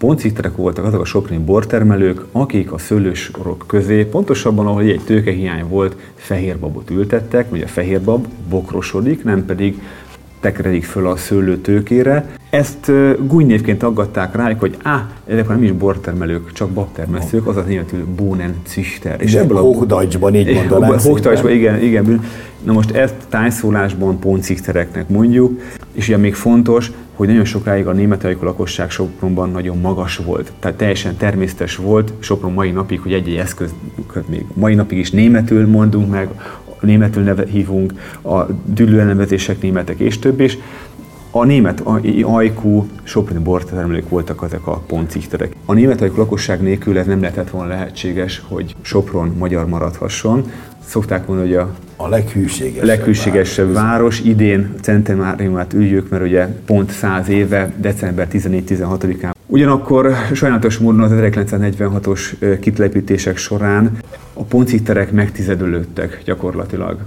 poncitterek 0.00 0.56
voltak 0.56 0.84
azok 0.84 1.00
a 1.00 1.04
soproni 1.04 1.42
bortermelők, 1.42 2.24
akik 2.32 2.72
a 2.72 2.78
szőlősorok 2.78 3.64
közé, 3.66 4.04
pontosabban 4.04 4.66
ahol 4.66 4.82
egy 4.82 5.00
tőkehiány 5.04 5.64
volt, 5.68 5.96
fehérbabot 6.14 6.90
ültettek, 6.90 7.52
ugye 7.52 7.64
a 7.64 7.68
fehérbab 7.68 8.26
bokrosodik, 8.48 9.24
nem 9.24 9.44
pedig 9.44 9.82
tekeredik 10.40 10.84
föl 10.84 11.06
a 11.06 11.16
szőlő 11.16 11.56
tőkére. 11.56 12.30
Ezt 12.50 12.92
gúnynévként 13.26 13.82
aggatták 13.82 14.36
rá, 14.36 14.54
hogy 14.58 14.76
á, 14.82 15.10
ezek 15.26 15.48
nem 15.48 15.62
is 15.62 15.72
bortermelők, 15.72 16.52
csak 16.52 16.70
babtermesztők, 16.70 17.46
az 17.46 17.56
az 17.56 17.64
németül 17.66 18.06
Bohnen 18.16 18.54
Züchter. 18.68 19.22
És 19.22 19.34
ebből 19.34 19.56
a 19.56 19.60
Hochdeutschban 19.60 20.34
így 20.34 20.54
mondanám. 20.54 20.98
Hochdeutschban, 20.98 21.52
igen, 21.52 21.82
igen. 21.82 22.24
Na 22.64 22.72
most 22.72 22.90
ezt 22.90 23.14
tájszólásban 23.28 24.18
ponciktereknek 24.18 25.08
mondjuk, 25.08 25.60
és 25.92 26.08
ugye 26.08 26.16
még 26.16 26.34
fontos, 26.34 26.90
hogy 27.20 27.28
nagyon 27.28 27.44
sokáig 27.44 27.86
a 27.86 27.92
német 27.92 28.36
lakosság 28.40 28.90
Sopronban 28.90 29.50
nagyon 29.50 29.78
magas 29.78 30.16
volt. 30.16 30.52
Tehát 30.58 30.76
teljesen 30.76 31.16
természetes 31.16 31.76
volt 31.76 32.12
Sopron 32.18 32.52
mai 32.52 32.70
napig, 32.70 33.00
hogy 33.00 33.12
egy-egy 33.12 33.36
eszköz 33.36 33.74
még 34.26 34.44
mai 34.54 34.74
napig 34.74 34.98
is 34.98 35.10
németül 35.10 35.66
mondunk 35.66 36.10
meg, 36.10 36.28
németül 36.80 37.22
neve 37.22 37.44
hívunk, 37.46 37.92
a 38.22 38.42
dűlő 38.64 39.02
nevezések 39.04 39.62
németek 39.62 39.98
és 39.98 40.18
több 40.18 40.40
is. 40.40 40.58
A 41.30 41.44
német 41.44 41.82
ajkú 42.22 42.86
soproni 43.02 43.42
bortermelők 43.42 44.08
voltak 44.08 44.42
ezek 44.44 44.66
a 44.66 44.82
poncikterek. 44.86 45.56
A 45.64 45.72
német 45.72 46.00
ajkú 46.00 46.16
lakosság 46.16 46.62
nélkül 46.62 46.98
ez 46.98 47.06
nem 47.06 47.20
lehetett 47.20 47.50
volna 47.50 47.68
lehetséges, 47.68 48.42
hogy 48.48 48.74
Sopron 48.80 49.34
magyar 49.38 49.68
maradhasson. 49.68 50.50
Szokták 50.84 51.26
mondani, 51.26 51.48
hogy 51.48 51.56
a 51.56 51.74
a 52.02 52.08
leghűségesebb, 52.08 52.86
leghűségesebb 52.86 53.72
város. 53.72 53.90
város. 53.90 54.20
Idén 54.20 54.74
centenáriumát 54.80 55.72
üljük, 55.72 56.08
mert 56.08 56.22
ugye 56.22 56.46
pont 56.66 56.90
100 56.90 57.28
éve, 57.28 57.72
december 57.76 58.28
14-16-án. 58.32 59.30
Ugyanakkor 59.46 60.12
sajnálatos 60.32 60.78
módon 60.78 61.00
az 61.00 61.10
1946-os 61.14 62.20
kitelepítések 62.60 63.36
során 63.36 63.98
a 64.32 64.42
ponciterek 64.42 65.12
megtizedülődtek 65.12 66.22
gyakorlatilag. 66.24 66.98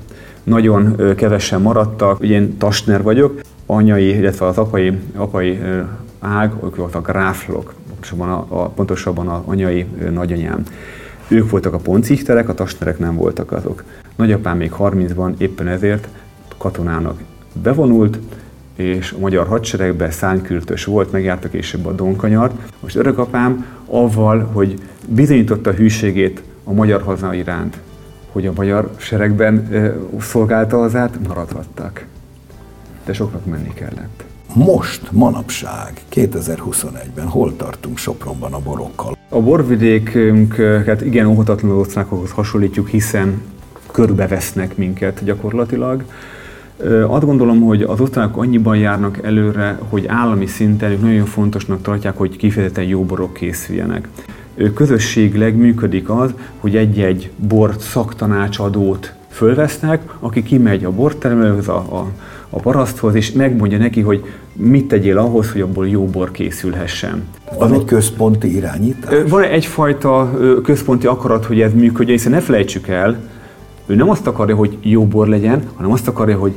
Nagyon 0.44 0.96
kevesen 1.16 1.62
maradtak, 1.62 2.20
ugye 2.20 2.34
én 2.34 2.58
Tasner 2.58 3.02
vagyok, 3.02 3.42
anyai, 3.66 4.18
illetve 4.18 4.46
az 4.46 4.58
apai, 4.58 4.98
apai 5.16 5.60
ág, 6.20 6.52
ők 6.64 6.76
voltak 6.76 7.08
gráflok, 7.08 7.74
pontosabban 7.88 8.30
a, 8.30 8.46
a, 8.50 8.70
pontosabban 8.70 9.28
a 9.28 9.44
anyai 9.46 9.86
nagyanyám. 10.12 10.64
Ők 11.28 11.50
voltak 11.50 11.74
a 11.74 11.78
poncikterek, 11.78 12.50
a 12.50 12.54
tasnerek 12.54 13.00
nem 13.00 13.16
voltak 13.16 13.52
azok. 13.52 13.84
Nagyapám 14.16 14.58
még 14.58 14.72
30-ban 14.78 15.34
éppen 15.38 15.68
ezért 15.68 16.08
katonának 16.58 17.22
bevonult, 17.62 18.20
és 18.76 19.12
a 19.12 19.20
magyar 19.20 19.48
hadseregben 19.48 20.12
szánykürtös 20.12 20.86
volt, 20.86 21.12
megjárta 21.12 21.50
később 21.50 21.86
a 21.86 21.92
Donkanyart. 21.92 22.54
Most 22.80 22.96
örökapám 22.96 23.66
avval, 23.86 24.50
hogy 24.54 24.82
bizonyította 25.08 25.70
a 25.70 25.74
hűségét 25.74 26.44
a 26.64 26.74
magyar 26.74 27.02
haza 27.02 27.34
iránt, 27.34 27.78
hogy 28.32 28.48
a 28.48 28.54
magyar 28.56 28.92
seregben 28.98 29.70
szolgálta 30.20 30.78
hazát, 30.78 31.28
maradhattak. 31.28 32.06
De 33.06 33.14
soknak 33.14 33.46
menni 33.46 33.74
kellett. 33.74 34.24
Most, 34.54 35.12
manapság, 35.12 36.02
2021-ben 36.12 37.28
hol 37.28 37.56
tartunk 37.56 37.98
Sopronban 37.98 38.54
a 38.54 38.60
borokkal? 38.60 39.18
A 39.30 39.42
borvidékünket 39.42 41.02
igen 41.02 41.26
óhatatlanul 41.26 41.80
osztrákokhoz 41.80 42.32
hasonlítjuk, 42.32 42.88
hiszen 42.88 43.42
körbevesznek 43.94 44.78
minket 44.78 45.24
gyakorlatilag. 45.24 46.04
Azt 47.08 47.26
gondolom, 47.26 47.62
hogy 47.62 47.82
az 47.82 48.00
osztrákok 48.00 48.42
annyiban 48.42 48.78
járnak 48.78 49.20
előre, 49.24 49.80
hogy 49.90 50.06
állami 50.08 50.46
szinten 50.46 50.92
ők 50.92 51.02
nagyon 51.02 51.26
fontosnak 51.26 51.82
tartják, 51.82 52.18
hogy 52.18 52.38
kifejezetten 52.38 52.84
jó 52.84 53.04
borok 53.04 53.34
készüljenek. 53.34 54.08
Közösségileg 54.74 55.56
működik 55.56 56.10
az, 56.10 56.34
hogy 56.60 56.76
egy-egy 56.76 57.32
bort 57.36 57.80
szaktanácsadót 57.80 59.14
fölvesznek, 59.30 60.02
aki 60.20 60.44
kimegy 60.44 60.84
a 60.84 60.92
bortermelőhöz, 60.92 61.68
a, 61.68 61.76
a, 61.76 62.08
a 62.50 62.60
paraszthoz, 62.60 63.16
és 63.16 63.32
megmondja 63.32 63.78
neki, 63.78 64.02
hogy 64.02 64.24
mit 64.54 64.88
tegyél 64.88 65.18
ahhoz, 65.18 65.52
hogy 65.52 65.62
abból 65.62 65.88
jó 65.88 66.06
bor 66.06 66.32
készülhessen. 66.32 67.24
Van 67.58 67.74
egy 67.74 67.86
központi 67.86 68.56
irányítás? 68.56 69.30
Van 69.30 69.44
egyfajta 69.44 70.40
központi 70.64 71.08
akarat, 71.08 71.46
hogy 71.46 71.62
ez 71.62 71.74
működjön, 71.74 72.18
hiszen 72.18 72.32
ne 72.32 72.40
felejtsük 72.40 72.88
el, 72.88 73.18
ő 73.94 73.96
nem 73.96 74.10
azt 74.10 74.28
akarja, 74.28 74.56
hogy 74.56 74.78
jó 74.82 75.06
bor 75.06 75.28
legyen, 75.28 75.64
hanem 75.76 75.92
azt 75.92 76.08
akarja, 76.08 76.38
hogy 76.38 76.54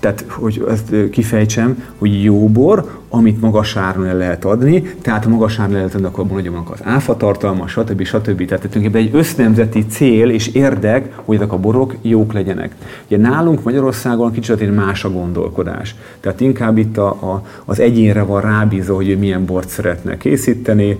tehát 0.00 0.24
hogy 0.28 0.64
ezt 0.68 1.10
kifejtsem, 1.10 1.84
hogy 1.98 2.22
jó 2.22 2.48
bor, 2.48 2.98
amit 3.08 3.40
magas 3.40 3.76
áron 3.76 4.06
el 4.06 4.16
lehet 4.16 4.44
adni, 4.44 4.82
tehát 5.02 5.24
ha 5.24 5.30
magas 5.30 5.58
áron 5.58 5.72
el 5.72 5.76
lehet 5.76 5.94
adni, 5.94 6.06
akkor 6.06 6.26
mondjam 6.26 6.64
az 6.70 6.80
áfa 6.82 7.16
tartalma, 7.16 7.66
stb. 7.66 8.02
stb. 8.02 8.44
Tehát 8.46 8.68
tulajdonképpen 8.68 9.00
egy 9.00 9.10
össznemzeti 9.12 9.86
cél 9.86 10.30
és 10.30 10.48
érdek, 10.48 11.12
hogy 11.24 11.36
ezek 11.36 11.52
a 11.52 11.58
borok 11.58 11.94
jók 12.02 12.32
legyenek. 12.32 12.74
Ugye 13.06 13.16
nálunk 13.16 13.62
Magyarországon 13.62 14.32
kicsit 14.32 14.74
más 14.74 15.04
a 15.04 15.10
gondolkodás. 15.10 15.94
Tehát 16.20 16.40
inkább 16.40 16.78
itt 16.78 16.98
a, 16.98 17.08
a, 17.08 17.46
az 17.64 17.80
egyénre 17.80 18.22
van 18.22 18.40
rábízva, 18.40 18.94
hogy 18.94 19.08
ő 19.08 19.16
milyen 19.16 19.44
bort 19.44 19.68
szeretne 19.68 20.16
készíteni, 20.16 20.98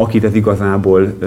akit 0.00 0.24
ez 0.24 0.34
igazából 0.34 1.18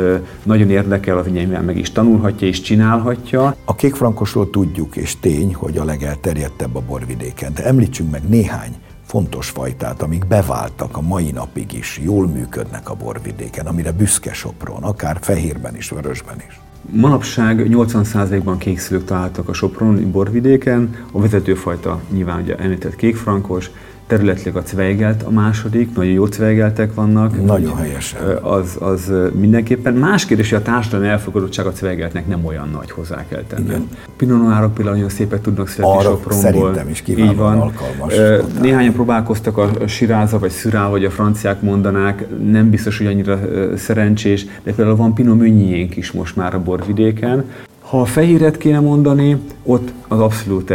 nagyon 0.44 0.70
érdekel, 0.70 1.18
az 1.18 1.26
nyilván 1.28 1.64
meg 1.64 1.78
is 1.78 1.92
tanulhatja 1.92 2.48
és 2.48 2.62
csinálhatja. 2.62 3.56
A 3.66 3.76
kékfrankosról 3.76 4.50
tudjuk, 4.50 4.96
és 4.96 5.20
tény, 5.20 5.54
hogy 5.54 5.78
a 5.78 5.84
legelterjedtebb 5.84 6.76
a 6.76 6.82
borvidéken, 6.88 7.54
de 7.54 7.66
említsünk 7.66 8.12
meg 8.12 8.22
néhány 8.30 8.76
fontos 9.06 9.50
fajtát, 9.50 10.02
amik 10.02 10.28
beváltak 10.28 10.98
a 10.98 11.02
mai 11.02 11.32
napig 11.32 11.74
is, 11.74 12.00
jól 12.04 12.28
működnek 12.28 12.90
a 12.90 12.96
borvidéken, 12.96 13.66
amire 13.66 13.92
büszke 13.92 14.34
Sopron, 14.34 14.84
akár 14.84 15.18
fehérben 15.22 15.76
is, 15.76 15.90
vörösben 15.90 16.36
is. 16.48 16.60
Manapság 16.92 17.68
80%-ban 17.70 18.58
kékszülők 18.58 19.06
találtak 19.06 19.50
a 19.50 19.54
Soproni 19.54 20.06
borvidéken, 20.06 20.96
a 21.12 21.20
vezetőfajta 21.20 22.00
nyilván 22.10 22.42
ugye 22.42 22.56
említett 22.56 22.96
kékfrankos, 22.96 23.72
területileg 24.08 24.56
a 24.56 24.62
Zweigelt 24.66 25.24
a 25.24 25.30
második, 25.30 25.96
nagyon 25.96 26.12
jó 26.12 26.26
Zweigeltek 26.26 26.94
vannak. 26.94 27.46
Nagyon 27.46 27.76
helyesen. 27.76 28.22
Az, 28.42 28.78
az 28.80 29.12
mindenképpen. 29.40 29.94
Más 29.94 30.26
kérdés, 30.26 30.50
hogy 30.50 30.60
a 30.60 30.62
társadalmi 30.62 31.08
elfogadottság 31.08 31.66
a 31.66 31.72
Zweigeltnek 31.72 32.28
nem 32.28 32.46
olyan 32.46 32.70
nagy, 32.74 32.92
hozzá 32.92 33.26
kell 33.28 33.44
tennem. 33.48 33.66
Igen. 33.66 33.88
Pinot 34.18 34.42
Noirok 34.42 34.74
például 34.74 34.96
nagyon 34.96 35.10
szépet 35.10 35.42
tudnak 35.42 35.68
születni 35.68 35.98
Arra 35.98 36.10
Sopronból. 36.10 36.52
szerintem 36.52 36.90
is 36.90 37.04
Így 37.08 37.36
van. 37.36 37.60
alkalmas. 37.60 38.14
Néhányan 38.62 38.94
próbálkoztak 38.94 39.58
a 39.58 39.88
Siráza 39.88 40.40
vagy 40.40 40.52
Szürál, 40.52 40.90
vagy 40.90 41.06
a 41.06 41.10
franciák 41.10 41.62
mondanák, 41.62 42.26
nem 42.52 42.70
biztos, 42.70 42.98
hogy 42.98 43.08
annyira 43.08 43.40
szerencsés, 43.78 44.46
de 44.64 44.74
például 44.74 44.98
van 44.98 45.14
Pinot 45.14 45.38
Meunierünk 45.38 45.96
is 45.96 46.12
most 46.12 46.36
már 46.36 46.56
a 46.56 46.60
borvidéken. 46.64 47.44
Ha 47.82 48.02
a 48.02 48.06
fehéret 48.06 48.58
kéne 48.58 48.80
mondani, 48.80 49.38
ott 49.64 49.92
az 50.08 50.20
abszolút 50.20 50.74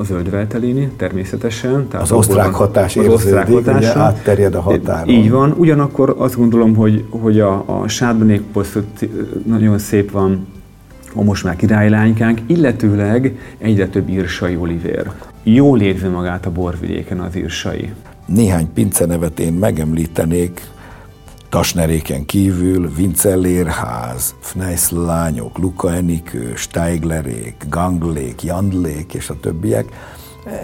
a 0.00 0.04
zöld 0.04 0.30
veltelini, 0.30 0.90
természetesen. 0.96 1.88
Tehát 1.88 2.06
az 2.06 2.12
osztrák 2.12 2.54
hatás 2.54 2.96
az 2.96 3.06
osztrák 3.06 3.48
hatása, 3.48 3.98
átterjed 4.00 4.54
a 4.54 4.60
határon. 4.60 5.14
Így 5.14 5.30
van, 5.30 5.54
ugyanakkor 5.58 6.14
azt 6.18 6.36
gondolom, 6.36 6.74
hogy, 6.74 7.04
hogy 7.10 7.40
a, 7.40 7.64
a 7.66 7.88
sárdonékból 7.88 8.64
nagyon 9.46 9.78
szép 9.78 10.10
van 10.10 10.46
a 11.14 11.22
most 11.22 11.44
már 11.44 11.56
királylánykánk, 11.56 12.40
illetőleg 12.46 13.38
egyre 13.58 13.88
több 13.88 14.08
írsai 14.08 14.56
olivér. 14.56 15.10
Jól 15.42 15.80
érzi 15.80 16.06
magát 16.06 16.46
a 16.46 16.50
borvidéken 16.50 17.20
az 17.20 17.36
írsai. 17.36 17.92
Néhány 18.26 18.72
pince 18.72 19.06
nevet 19.06 19.40
én 19.40 19.52
megemlítenék, 19.52 20.60
Tasneréken 21.50 22.26
kívül 22.26 22.94
Vincellérház, 22.94 24.34
Fneisz 24.40 24.90
lányok, 24.90 25.58
Luka 25.58 25.92
Enikő, 25.94 26.54
Steiglerék, 26.56 27.64
Ganglék, 27.68 28.42
Jandlék 28.42 29.14
és 29.14 29.30
a 29.30 29.40
többiek 29.40 29.88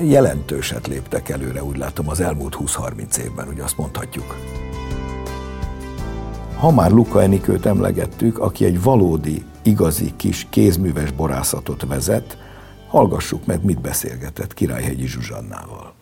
jelentőset 0.02 0.86
léptek 0.86 1.28
előre, 1.28 1.64
úgy 1.64 1.76
látom, 1.76 2.08
az 2.08 2.20
elmúlt 2.20 2.56
20-30 2.60 3.16
évben, 3.16 3.48
ugye 3.48 3.62
azt 3.62 3.76
mondhatjuk. 3.76 4.36
Ha 6.56 6.70
már 6.70 6.90
Luka 6.90 7.22
Enikőt 7.22 7.66
emlegettük, 7.66 8.38
aki 8.38 8.64
egy 8.64 8.82
valódi, 8.82 9.44
igazi 9.62 10.12
kis 10.16 10.46
kézműves 10.50 11.10
borászatot 11.10 11.86
vezet, 11.86 12.38
hallgassuk 12.88 13.46
meg, 13.46 13.64
mit 13.64 13.80
beszélgetett 13.80 14.54
Királyhegyi 14.54 15.06
Zsuzsannával. 15.06 15.95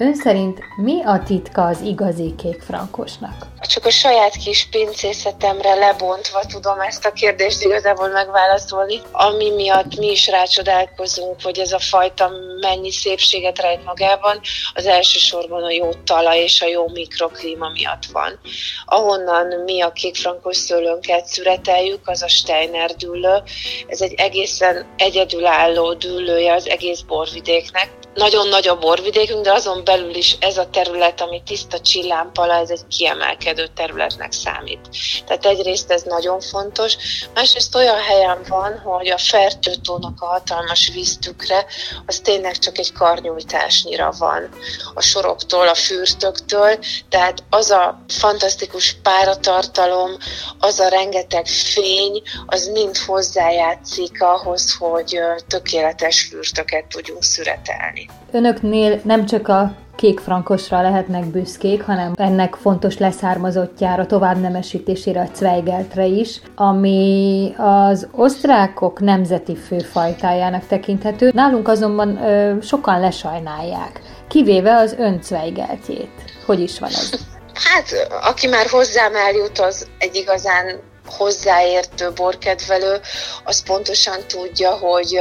Ön 0.00 0.14
szerint 0.14 0.58
mi 0.76 1.02
a 1.04 1.22
titka 1.26 1.66
az 1.66 1.80
igazi 1.80 2.34
kékfrankosnak? 2.38 3.46
Csak 3.60 3.86
a 3.86 3.90
saját 3.90 4.36
kis 4.36 4.68
pincészetemre 4.70 5.74
lebontva 5.74 6.40
tudom 6.48 6.80
ezt 6.80 7.04
a 7.04 7.12
kérdést 7.12 7.62
igazából 7.62 8.08
megválaszolni, 8.08 9.00
ami 9.12 9.50
miatt 9.50 9.98
mi 9.98 10.10
is 10.10 10.28
rácsodálkozunk, 10.28 11.42
hogy 11.42 11.58
ez 11.58 11.72
a 11.72 11.78
fajta 11.78 12.30
mennyi 12.60 12.90
szépséget 12.90 13.60
rejt 13.60 13.84
magában, 13.84 14.40
az 14.74 14.86
elsősorban 14.86 15.62
a 15.62 15.70
jó 15.70 15.92
talaj 16.04 16.38
és 16.38 16.60
a 16.60 16.66
jó 16.66 16.88
mikroklíma 16.88 17.68
miatt 17.68 18.04
van. 18.12 18.38
Ahonnan 18.84 19.46
mi 19.64 19.80
a 19.80 19.92
kékfrankos 19.92 20.56
szőlőnket 20.56 21.26
szüreteljük, 21.26 22.08
az 22.08 22.22
a 22.22 22.28
Steiner 22.28 22.90
dűlő. 22.90 23.42
Ez 23.86 24.00
egy 24.00 24.14
egészen 24.16 24.86
egyedülálló 24.96 25.92
dűlője 25.92 26.54
az 26.54 26.68
egész 26.68 27.00
borvidéknek, 27.00 27.99
nagyon 28.14 28.48
nagy 28.48 28.68
a 28.68 28.78
borvidékünk, 28.78 29.44
de 29.44 29.52
azon 29.52 29.84
belül 29.84 30.14
is 30.14 30.36
ez 30.40 30.56
a 30.56 30.70
terület, 30.70 31.20
ami 31.20 31.42
tiszta 31.46 31.80
csillámpala, 31.80 32.54
ez 32.54 32.70
egy 32.70 32.86
kiemelkedő 32.88 33.66
területnek 33.74 34.32
számít. 34.32 34.80
Tehát 35.26 35.46
egyrészt 35.46 35.90
ez 35.90 36.02
nagyon 36.02 36.40
fontos, 36.40 36.96
másrészt 37.34 37.74
olyan 37.74 37.98
helyen 37.98 38.38
van, 38.48 38.78
hogy 38.78 39.08
a 39.08 39.18
fertőtónak 39.18 40.20
a 40.22 40.26
hatalmas 40.26 40.90
víztükre, 40.94 41.66
az 42.06 42.18
tényleg 42.18 42.58
csak 42.58 42.78
egy 42.78 42.92
karnyújtásnyira 42.92 44.12
van 44.18 44.48
a 44.94 45.00
soroktól, 45.00 45.68
a 45.68 45.74
fürtöktől, 45.74 46.78
tehát 47.08 47.42
az 47.50 47.70
a 47.70 48.04
fantasztikus 48.08 48.96
páratartalom, 49.02 50.16
az 50.58 50.78
a 50.78 50.88
rengeteg 50.88 51.46
fény, 51.46 52.22
az 52.46 52.66
mind 52.66 52.96
hozzájátszik 52.96 54.22
ahhoz, 54.22 54.76
hogy 54.78 55.20
tökéletes 55.48 56.22
fürtöket 56.30 56.84
tudjunk 56.86 57.22
szüretelni 57.22 57.99
csinálni. 58.00 58.20
Önöknél 58.32 59.00
nem 59.04 59.26
csak 59.26 59.48
a 59.48 59.74
kék 59.96 60.20
frankosra 60.20 60.82
lehetnek 60.82 61.24
büszkék, 61.24 61.82
hanem 61.82 62.12
ennek 62.16 62.54
fontos 62.54 62.98
leszármazottjára, 62.98 64.06
továbbnemesítésére, 64.06 65.20
a 65.20 65.36
Zweigeltre 65.36 66.04
is, 66.04 66.40
ami 66.54 67.54
az 67.56 68.08
osztrákok 68.12 69.00
nemzeti 69.00 69.56
főfajtájának 69.56 70.66
tekinthető. 70.66 71.30
Nálunk 71.34 71.68
azonban 71.68 72.16
ö, 72.22 72.60
sokan 72.62 73.00
lesajnálják, 73.00 74.00
kivéve 74.28 74.76
az 74.76 74.94
ön 74.98 75.18
Zweigeltjét. 75.22 76.10
Hogy 76.46 76.60
is 76.60 76.78
van 76.78 76.90
ez? 76.90 77.10
Hát, 77.54 78.08
aki 78.22 78.46
már 78.46 78.66
hozzám 78.66 79.14
eljut, 79.14 79.58
az 79.58 79.86
egy 79.98 80.14
igazán 80.14 80.80
hozzáértő 81.06 82.12
borkedvelő, 82.12 83.00
az 83.44 83.62
pontosan 83.62 84.18
tudja, 84.28 84.70
hogy 84.70 85.20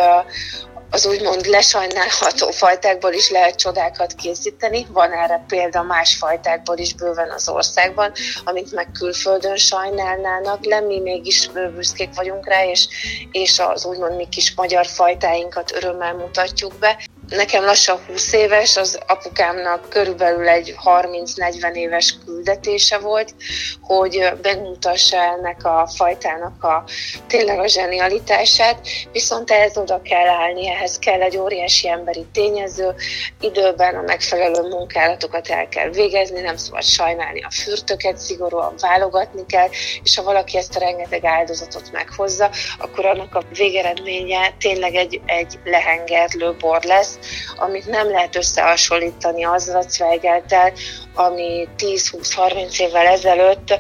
az 0.92 1.06
úgymond 1.06 1.46
lesajnálható 1.46 2.52
fajtákból 2.52 3.14
is 3.14 3.30
lehet 3.30 3.56
csodákat 3.56 4.14
készíteni. 4.14 4.86
Van 4.90 5.12
erre 5.12 5.44
példa 5.48 5.84
más 5.84 6.16
fajtákból 6.16 6.78
is 6.78 6.94
bőven 6.94 7.32
az 7.32 7.50
országban, 7.50 8.12
amit 8.44 8.72
meg 8.72 8.92
külföldön 8.92 9.56
sajnálnának 9.56 10.66
le, 10.66 10.80
mi 10.80 11.00
mégis 11.00 11.50
büszkék 11.76 12.16
vagyunk 12.16 12.48
rá, 12.48 12.66
és, 12.66 12.88
és 13.32 13.60
az 13.60 13.86
úgymond 13.86 14.16
mi 14.16 14.28
kis 14.30 14.54
magyar 14.56 14.86
fajtáinkat 14.86 15.72
örömmel 15.72 16.14
mutatjuk 16.14 16.74
be. 16.80 16.98
Nekem 17.30 17.64
lassan 17.64 18.00
20 18.08 18.34
éves, 18.34 18.78
az 18.78 19.00
apukámnak 19.08 19.90
körülbelül 19.90 20.48
egy 20.48 20.76
30-40 20.86 21.74
éves 21.74 22.16
küldetése 22.26 22.98
volt, 22.98 23.36
hogy 23.82 24.34
bemutassa 24.42 25.18
ennek 25.18 25.66
a 25.66 25.90
fajtának 25.96 26.64
a 26.64 26.84
tényleg 27.28 27.60
a 27.60 27.68
zsenialitását, 27.68 28.88
viszont 29.12 29.52
ehhez 29.52 29.78
oda 29.78 30.02
kell 30.02 30.28
állni, 30.28 30.70
ehhez 30.70 31.00
kell 31.00 31.22
egy 31.22 31.38
óriási 31.38 31.90
emberi 31.90 32.26
tényező, 32.34 32.96
időben 33.40 33.96
a 33.96 34.02
megfelelő 34.02 34.62
munkálatokat 34.62 35.48
el 35.48 35.68
kell 35.68 35.90
végezni, 35.90 36.42
nem 36.42 36.58
szabad 36.58 36.84
sajnálni 36.84 37.42
a 37.42 37.52
fürtöket, 37.52 38.18
szigorúan 38.18 38.74
válogatni 38.80 39.46
kell, 39.46 39.68
és 40.04 40.16
ha 40.16 40.24
valaki 40.24 40.58
ezt 40.58 40.76
a 40.76 40.80
rengeteg 40.80 41.26
áldozatot 41.26 41.92
meghozza, 41.92 42.50
akkor 42.80 43.06
annak 43.06 43.36
a 43.36 43.44
végeredménye 43.54 44.54
tényleg 44.60 44.96
egy, 44.96 45.22
egy 45.26 45.60
lehengerlő 45.64 46.56
bor 46.60 46.84
lesz, 46.84 47.19
amit 47.58 47.88
nem 47.88 48.10
lehet 48.10 48.36
összehasonlítani 48.36 49.46
azzal 49.46 49.76
a 49.76 49.82
Zweigeltel, 49.82 50.72
ami 51.16 51.68
10-20-30 51.78 52.80
évvel 52.80 53.06
ezelőtt 53.06 53.80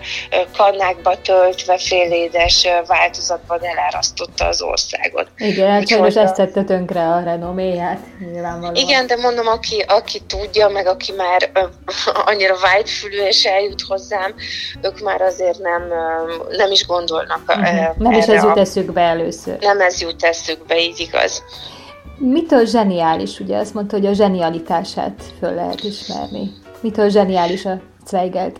kannákba 0.58 1.21
töltve 1.21 1.78
félédes 1.78 2.67
változatban 2.88 3.65
elárasztotta 3.65 4.45
az 4.45 4.62
országot. 4.62 5.28
Igen, 5.38 5.86
sajnos 5.86 6.15
ezt 6.15 6.36
tette 6.36 6.63
tönkre 6.63 7.08
a 7.08 7.23
renoméját, 7.23 7.99
nyilvánvalóan. 8.32 8.75
Igen, 8.75 9.08
de 9.08 9.15
mondom, 9.15 9.47
aki, 9.47 9.86
aki 9.88 10.21
tudja, 10.28 10.67
meg 10.67 10.88
aki 10.88 11.12
már 11.12 11.52
annyira 12.30 12.56
vágyfülű 12.62 13.21
és 13.21 13.45
eljut 13.45 13.82
hozzám, 13.82 14.34
ők 14.82 14.99
már 14.99 15.21
azért 15.21 15.60
nem, 15.60 15.93
nem 16.49 16.71
is 16.71 16.86
gondolnak 16.86 17.41
uh-huh. 17.47 17.97
Nem 17.97 18.12
is 18.12 18.25
ez 18.25 18.43
jut 18.43 18.58
eszükbe 18.58 19.02
először. 19.02 19.58
Nem 19.60 19.82
ez 19.82 20.02
jut 20.02 20.23
eszükbe, 20.23 20.80
így 20.80 20.99
igaz. 20.99 21.43
Mitől 22.19 22.65
zseniális? 22.65 23.39
Ugye 23.39 23.58
azt 23.58 23.73
mondta, 23.73 23.95
hogy 23.95 24.05
a 24.05 24.13
zsenialitását 24.13 25.23
föl 25.39 25.53
lehet 25.53 25.84
ismerni. 25.84 26.51
Mitől 26.82 27.10
zseniális 27.10 27.65
a 27.65 27.82
Zweigelt? 28.05 28.60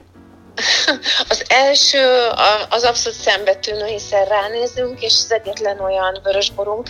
Az 1.30 1.44
első 1.48 2.28
az 2.70 2.84
abszolút 2.84 3.20
szembetűnő, 3.20 3.86
hiszen 3.86 4.26
ránézünk, 4.26 5.02
és 5.02 5.14
az 5.14 5.32
egyetlen 5.32 5.80
olyan 5.80 6.20
vörösborunk, 6.24 6.90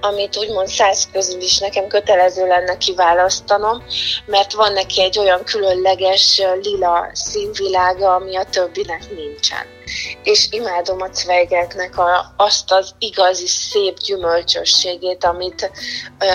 amit 0.00 0.36
úgymond 0.36 0.68
száz 0.68 1.08
közül 1.12 1.40
is 1.40 1.58
nekem 1.58 1.86
kötelező 1.86 2.46
lenne 2.46 2.76
kiválasztanom, 2.76 3.82
mert 4.26 4.52
van 4.52 4.72
neki 4.72 5.02
egy 5.02 5.18
olyan 5.18 5.44
különleges 5.44 6.42
lila 6.62 7.10
színvilága, 7.12 8.14
ami 8.14 8.36
a 8.36 8.44
többinek 8.44 9.10
nincsen. 9.10 9.76
És 10.22 10.46
imádom 10.50 11.00
a 11.00 11.08
cvejgeknek 11.08 11.98
a, 11.98 12.32
azt 12.36 12.72
az 12.72 12.94
igazi 12.98 13.46
szép 13.46 13.98
gyümölcsösségét, 13.98 15.24
amit, 15.24 15.70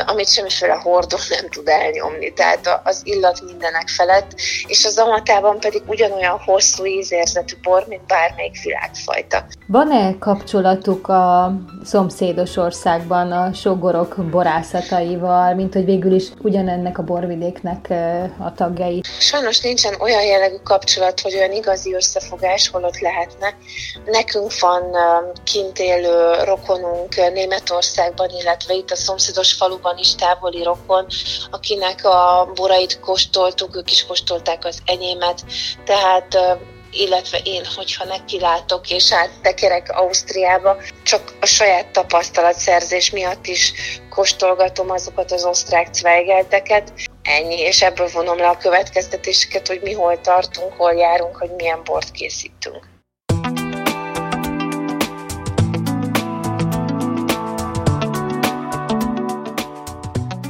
amit 0.06 0.32
semmiféle 0.32 0.74
hordó 0.74 1.18
nem 1.30 1.50
tud 1.50 1.68
elnyomni, 1.68 2.34
tehát 2.34 2.82
az 2.84 3.02
illat 3.04 3.42
mindenek 3.42 3.90
felett, 3.90 4.32
és 4.68 4.86
az 4.86 4.98
amatában 4.98 5.60
pedig 5.60 5.82
ugyanolyan 5.86 6.40
hosszú 6.40 6.73
ízérzetű 6.86 7.56
bor, 7.62 7.86
mint 7.88 8.06
bármelyik 8.06 8.62
világfajta. 8.64 9.46
Van-e 9.68 10.18
kapcsolatuk 10.20 11.08
a 11.08 11.54
szomszédos 11.84 12.58
országban 12.58 13.32
a 13.32 13.54
sogorok 13.54 14.16
borászataival, 14.32 15.54
mint 15.54 15.74
hogy 15.74 15.86
végül 15.86 16.14
is 16.14 16.28
ugyanennek 16.42 16.98
a 16.98 17.04
borvidéknek 17.04 17.94
a 18.40 18.54
tagjai? 18.54 19.02
Sajnos 19.20 19.62
nincsen 19.62 19.96
olyan 20.00 20.24
jellegű 20.24 20.56
kapcsolat, 20.64 21.20
hogy 21.20 21.36
olyan 21.36 21.52
igazi 21.52 21.94
összefogás, 21.94 22.70
hol 22.70 22.84
ott 22.84 23.00
lehetne. 23.00 23.54
Nekünk 24.06 24.60
van 24.60 24.84
kint 25.44 25.80
élő 25.80 26.34
rokonunk 26.44 27.16
Németországban, 27.34 28.30
illetve 28.42 28.74
itt 28.74 28.92
a 28.92 28.96
szomszédos 28.96 29.54
faluban 29.54 29.98
is 29.98 30.16
távoli 30.16 30.64
rokon, 30.64 31.06
akinek 31.52 32.06
a 32.06 32.52
borait 32.56 33.00
kóstoltuk, 33.00 33.76
ők 33.76 33.92
is 33.92 34.06
kóstolták 34.06 34.66
az 34.66 34.82
enyémet, 34.86 35.44
tehát 35.86 36.38
illetve 36.94 37.38
én, 37.44 37.64
hogyha 37.76 38.06
nekilátok 38.06 38.90
és 38.90 39.14
áttekerek 39.14 39.90
Ausztriába, 39.92 40.78
csak 41.04 41.34
a 41.42 41.46
saját 41.46 41.88
tapasztalatszerzés 41.88 43.12
miatt 43.12 43.48
is 43.48 43.74
kóstolgatom 44.10 44.90
azokat 44.90 45.32
az 45.32 45.46
osztrák 45.46 45.94
cvejgelteket. 45.94 46.94
Ennyi, 47.22 47.60
és 47.60 47.82
ebből 47.82 48.10
vonom 48.14 48.38
le 48.38 48.48
a 48.48 48.58
következtetéseket, 48.58 49.68
hogy 49.68 49.80
mi 49.84 49.94
hol 49.94 50.22
tartunk, 50.22 50.74
hol 50.74 50.94
járunk, 50.94 51.36
hogy 51.36 51.52
milyen 51.58 51.82
bort 51.84 52.12
készítünk. 52.12 52.92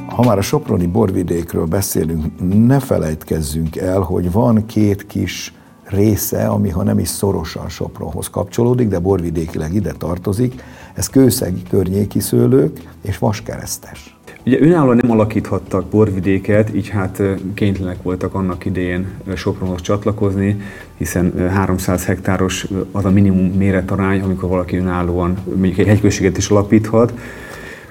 Ha 0.06 0.22
már 0.22 0.38
a 0.38 0.42
Soproni 0.42 0.86
borvidékről 0.86 1.66
beszélünk, 1.66 2.24
ne 2.66 2.80
felejtkezzünk 2.80 3.76
el, 3.76 4.00
hogy 4.00 4.32
van 4.32 4.66
két 4.66 5.06
kis 5.06 5.52
része, 5.84 6.46
ami 6.46 6.68
ha 6.68 6.82
nem 6.82 6.98
is 6.98 7.08
szorosan 7.08 7.68
Sopronhoz 7.68 8.30
kapcsolódik, 8.30 8.88
de 8.88 8.98
borvidékileg 8.98 9.74
ide 9.74 9.92
tartozik, 9.98 10.62
ez 10.94 11.08
kőszegi 11.08 11.62
környéki 11.68 12.20
szőlők 12.20 12.80
és 13.02 13.18
vaskeresztes. 13.18 14.16
Ugye 14.46 14.60
önállóan 14.60 14.96
nem 14.96 15.10
alakíthattak 15.10 15.86
borvidéket, 15.86 16.74
így 16.74 16.88
hát 16.88 17.22
kénytelenek 17.54 18.02
voltak 18.02 18.34
annak 18.34 18.64
idején 18.64 19.06
Sopronhoz 19.34 19.80
csatlakozni, 19.80 20.60
hiszen 20.96 21.48
300 21.48 22.04
hektáros 22.04 22.66
az 22.92 23.04
a 23.04 23.10
minimum 23.10 23.46
méretarány, 23.46 24.20
amikor 24.20 24.48
valaki 24.48 24.76
önállóan 24.76 25.36
mondjuk 25.54 25.78
egy 25.78 25.86
hegyközséget 25.86 26.36
is 26.36 26.48
alapíthat. 26.48 27.12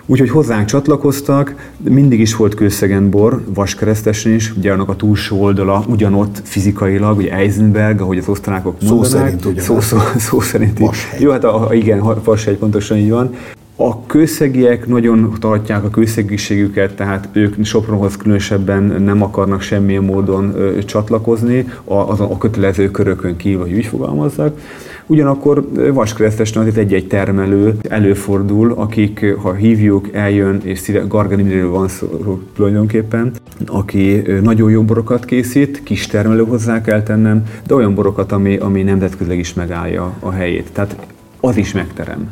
Úgyhogy 0.06 0.30
hozzánk 0.30 0.66
csatlakoztak, 0.66 1.72
mindig 1.78 2.20
is 2.20 2.36
volt 2.36 2.54
kőszegen 2.54 3.10
bor, 3.10 3.44
vaskeresztesen 3.54 4.34
is, 4.34 4.54
ugye 4.58 4.72
annak 4.72 4.90
a 4.90 4.96
túlsó 4.96 5.42
oldala 5.42 5.84
ugyanott 5.88 6.42
fizikailag, 6.44 7.18
ugye 7.18 7.32
Eisenberg, 7.32 8.02
ahogy 8.02 8.18
az 8.18 8.28
osztrákok 8.28 8.82
mondanák. 8.82 9.06
Szó 9.06 9.18
szerint 9.18 9.46
ugyanaz. 9.46 9.64
Szó, 9.64 9.80
szó, 9.80 9.98
szó 10.18 10.40
szerint. 10.40 10.80
Jó, 11.20 11.32
hát 11.32 11.44
a, 11.44 11.68
a, 11.68 11.74
igen, 11.74 12.22
Vashegy 12.24 12.58
pontosan 12.58 12.98
így 12.98 13.10
van. 13.10 13.36
A 13.76 14.06
kőszegiek 14.06 14.88
nagyon 14.88 15.36
tartják 15.40 15.84
a 15.84 15.90
kőszegiségüket, 15.90 16.96
tehát 16.96 17.30
ők 17.32 17.66
Sopronhoz 17.66 18.18
különösebben 18.18 18.84
nem 18.84 19.22
akarnak 19.22 19.62
semmilyen 19.62 20.04
módon 20.04 20.56
ö, 20.56 20.84
csatlakozni, 20.84 21.68
a, 21.84 21.94
a, 21.94 22.16
a 22.20 22.38
kötelező 22.38 22.92
körökön 22.92 23.36
kívül, 23.36 23.62
hogy 23.62 23.74
úgy 23.74 23.86
fogalmazzak. 23.86 24.58
Ugyanakkor 25.06 25.68
vaskeresztesen 25.94 26.62
azért 26.62 26.78
egy-egy 26.78 27.08
termelő 27.08 27.78
előfordul, 27.90 28.72
akik, 28.72 29.36
ha 29.36 29.54
hívjuk, 29.54 30.14
eljön, 30.14 30.62
és 30.64 30.92
Garganiniről 31.08 31.70
van 31.70 31.88
szó 31.88 32.08
tulajdonképpen, 32.56 33.32
aki 33.66 34.22
nagyon 34.42 34.72
jó 34.72 34.84
borokat 34.84 35.26
készít, 35.26 35.84
kis 35.84 36.08
termelő 36.08 36.44
hozzá 36.44 36.82
kell 36.82 37.04
tennem, 37.04 37.44
de 37.68 37.76
olyan 37.76 37.96
borokat, 37.96 38.32
ami, 38.32 38.58
ami 38.58 38.84
nemzetközileg 38.84 39.40
is 39.40 39.54
megállja 39.54 40.14
a 40.20 40.32
helyét. 40.32 40.70
Tehát 40.74 40.96
az 41.40 41.58
is 41.58 41.74
megterem. 41.74 42.30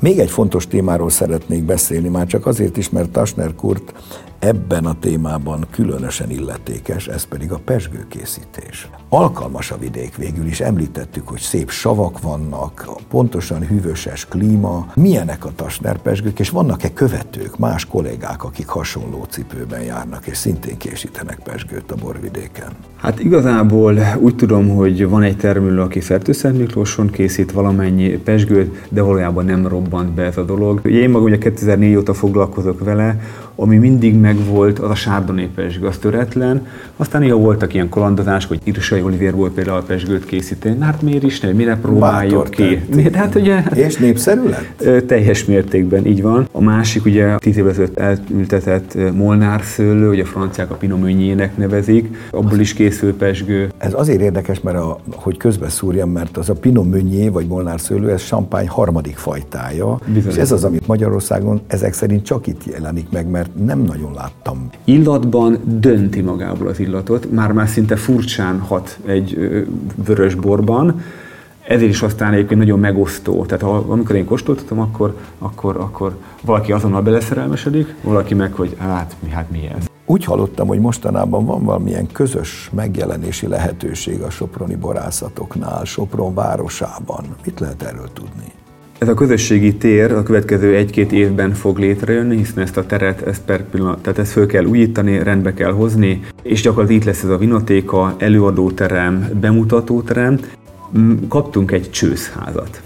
Még 0.00 0.18
egy 0.18 0.30
fontos 0.30 0.66
témáról 0.66 1.10
szeretnék 1.10 1.62
beszélni, 1.62 2.08
már 2.08 2.26
csak 2.26 2.46
azért 2.46 2.76
is, 2.76 2.90
mert 2.90 3.10
Tasner 3.10 3.54
Kurt 3.54 3.92
ebben 4.42 4.84
a 4.84 4.98
témában 5.00 5.66
különösen 5.70 6.30
illetékes, 6.30 7.06
ez 7.06 7.24
pedig 7.24 7.52
a 7.52 7.60
pesgőkészítés. 7.64 8.88
Alkalmas 9.08 9.70
a 9.70 9.78
vidék 9.78 10.16
végül 10.16 10.46
is, 10.46 10.60
említettük, 10.60 11.28
hogy 11.28 11.40
szép 11.40 11.70
savak 11.70 12.20
vannak, 12.20 12.86
pontosan 13.08 13.66
hűvöses 13.66 14.26
klíma. 14.26 14.92
Milyenek 14.94 15.44
a 15.44 15.52
Tasner 15.56 15.98
pesgők, 15.98 16.38
és 16.38 16.50
vannak-e 16.50 16.92
követők, 16.92 17.58
más 17.58 17.86
kollégák, 17.86 18.44
akik 18.44 18.68
hasonló 18.68 19.24
cipőben 19.28 19.82
járnak, 19.82 20.26
és 20.26 20.36
szintén 20.36 20.76
készítenek 20.76 21.38
pesgőt 21.44 21.90
a 21.90 21.94
borvidéken? 21.94 22.70
Hát 22.96 23.20
igazából 23.20 23.98
úgy 24.18 24.36
tudom, 24.36 24.68
hogy 24.68 25.08
van 25.08 25.22
egy 25.22 25.36
termelő, 25.36 25.80
aki 25.80 26.00
Fertőszent 26.00 26.58
Miklóson 26.58 27.10
készít 27.10 27.52
valamennyi 27.52 28.08
pesgőt, 28.08 28.86
de 28.88 29.02
valójában 29.02 29.44
nem 29.44 29.66
robbant 29.66 30.10
be 30.10 30.22
ez 30.22 30.36
a 30.36 30.44
dolog. 30.44 30.80
Én 30.90 31.10
magam 31.10 31.26
ugye 31.26 31.38
2004 31.38 31.94
óta 31.94 32.14
foglalkozok 32.14 32.84
vele, 32.84 33.20
ami 33.54 33.76
mindig 33.76 34.14
megvolt, 34.34 34.78
az 34.78 34.90
a 34.90 34.94
sárdoné 34.94 35.48
pesgő, 35.54 35.86
az 35.86 35.96
töretlen. 35.96 36.66
Aztán 36.96 37.20
néha 37.20 37.36
voltak 37.36 37.74
ilyen 37.74 37.88
kalandozások, 37.88 38.48
hogy 38.48 38.60
Irsai 38.64 39.02
Olivér 39.02 39.34
volt 39.34 39.52
például 39.52 39.76
a 39.76 39.82
pesgőt 39.82 40.24
készíteni. 40.24 40.80
Hát 40.80 41.02
miért 41.02 41.22
is 41.22 41.40
ne, 41.40 41.52
mire 41.52 41.76
próbáljuk 41.76 42.50
ki? 42.50 42.82
Miért? 42.94 43.14
Hát 43.14 43.34
ugye, 43.34 43.62
És 43.74 43.96
népszerű 43.96 44.42
lett? 44.48 45.06
Teljes 45.06 45.44
mértékben, 45.44 46.06
így 46.06 46.22
van. 46.22 46.48
A 46.52 46.60
másik 46.60 47.04
ugye 47.04 47.36
tíz 47.36 47.56
évvel 47.56 47.70
ezelőtt 47.70 47.98
elültetett 47.98 48.98
Molnár 49.14 49.62
szőlő, 49.62 50.08
ugye 50.08 50.22
a 50.22 50.26
franciák 50.26 50.70
a 50.70 50.74
Pinot 50.74 51.56
nevezik, 51.56 52.16
abból 52.30 52.58
is 52.58 52.72
készül 52.72 53.16
pesgő. 53.16 53.70
Ez 53.78 53.92
azért 53.94 54.20
érdekes, 54.20 54.60
mert 54.60 54.76
a, 54.76 55.00
hogy 55.14 55.36
közbeszúrjam, 55.36 56.10
mert 56.10 56.36
az 56.36 56.48
a 56.48 56.54
Pinot 56.54 56.90
Meunier 56.90 57.30
vagy 57.32 57.46
Molnár 57.46 57.80
szőlő, 57.80 58.10
ez 58.10 58.22
champagne 58.22 58.68
harmadik 58.68 59.16
fajtája, 59.16 59.98
Bizony. 60.06 60.30
és 60.32 60.36
ez 60.36 60.52
az, 60.52 60.64
amit 60.64 60.86
Magyarországon 60.86 61.60
ezek 61.66 61.92
szerint 61.92 62.24
csak 62.24 62.46
itt 62.46 62.64
jelenik 62.64 63.06
meg, 63.10 63.30
mert 63.30 63.50
nem 63.64 63.80
nagyon 63.80 64.12
láttam. 64.22 64.70
Illatban 64.84 65.58
dönti 65.64 66.20
magából 66.20 66.66
az 66.66 66.80
illatot, 66.80 67.30
már-már 67.30 67.68
szinte 67.68 67.96
furcsán 67.96 68.60
hat 68.60 68.98
egy 69.06 69.38
vörös 70.04 70.34
borban, 70.34 71.00
ezért 71.66 71.90
is 71.90 72.02
aztán 72.02 72.32
egyébként 72.32 72.60
nagyon 72.60 72.78
megosztó. 72.78 73.44
Tehát 73.44 73.62
ha, 73.62 73.84
amikor 73.88 74.16
én 74.16 74.24
kóstoltatom, 74.24 74.80
akkor, 74.80 75.16
akkor, 75.38 75.76
akkor 75.76 76.16
valaki 76.42 76.72
azonnal 76.72 77.02
beleszerelmesedik, 77.02 77.94
valaki 78.02 78.34
meg, 78.34 78.52
hogy 78.52 78.76
hát 78.78 79.16
mi, 79.22 79.30
hát 79.30 79.50
mi 79.50 79.70
ez. 79.76 79.86
Úgy 80.06 80.24
hallottam, 80.24 80.66
hogy 80.66 80.78
mostanában 80.78 81.44
van 81.44 81.64
valamilyen 81.64 82.06
közös 82.12 82.70
megjelenési 82.72 83.46
lehetőség 83.46 84.20
a 84.22 84.30
soproni 84.30 84.74
borászatoknál, 84.74 85.84
Sopron 85.84 86.34
városában. 86.34 87.24
Mit 87.44 87.60
lehet 87.60 87.82
erről 87.82 88.08
tudni? 88.12 88.52
Ez 89.02 89.08
a 89.08 89.14
közösségi 89.14 89.74
tér 89.74 90.12
a 90.12 90.22
következő 90.22 90.74
egy-két 90.74 91.12
évben 91.12 91.54
fog 91.54 91.78
létrejönni, 91.78 92.36
hiszen 92.36 92.58
ezt 92.58 92.76
a 92.76 92.86
teret, 92.86 93.22
ezt 93.22 93.42
per 93.42 93.64
pillanat, 93.64 94.02
tehát 94.02 94.18
ezt 94.18 94.32
föl 94.32 94.46
kell 94.46 94.64
újítani, 94.64 95.22
rendbe 95.22 95.54
kell 95.54 95.72
hozni, 95.72 96.20
és 96.42 96.62
gyakorlatilag 96.62 97.00
itt 97.00 97.06
lesz 97.06 97.22
ez 97.22 97.28
a 97.28 97.36
vinotéka, 97.36 98.14
előadóterem, 98.18 99.28
bemutatóterem. 99.40 100.38
Mm, 100.98 101.12
kaptunk 101.28 101.70
egy 101.70 101.90
csőszházat. 101.90 102.82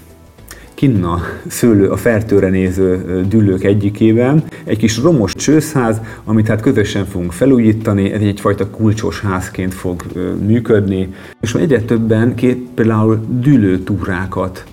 Kinna 0.74 1.20
szőlő 1.46 1.88
a 1.88 1.96
fertőre 1.96 2.48
néző 2.48 3.20
dűlők 3.29 3.64
egyikében, 3.64 4.44
egy 4.64 4.79
kis 4.79 4.98
romos 4.98 5.35
csőszház, 5.35 6.00
amit 6.24 6.48
hát 6.48 6.61
közösen 6.61 7.05
fogunk 7.05 7.33
felújítani, 7.33 8.12
ez 8.12 8.20
egyfajta 8.20 8.70
kulcsos 8.70 9.20
házként 9.20 9.74
fog 9.74 10.02
működni, 10.46 11.14
és 11.40 11.55
egyre 11.55 11.81
többen 11.81 12.35
két 12.35 12.68
például 12.74 13.26
dűlőtúrákat 13.29 14.64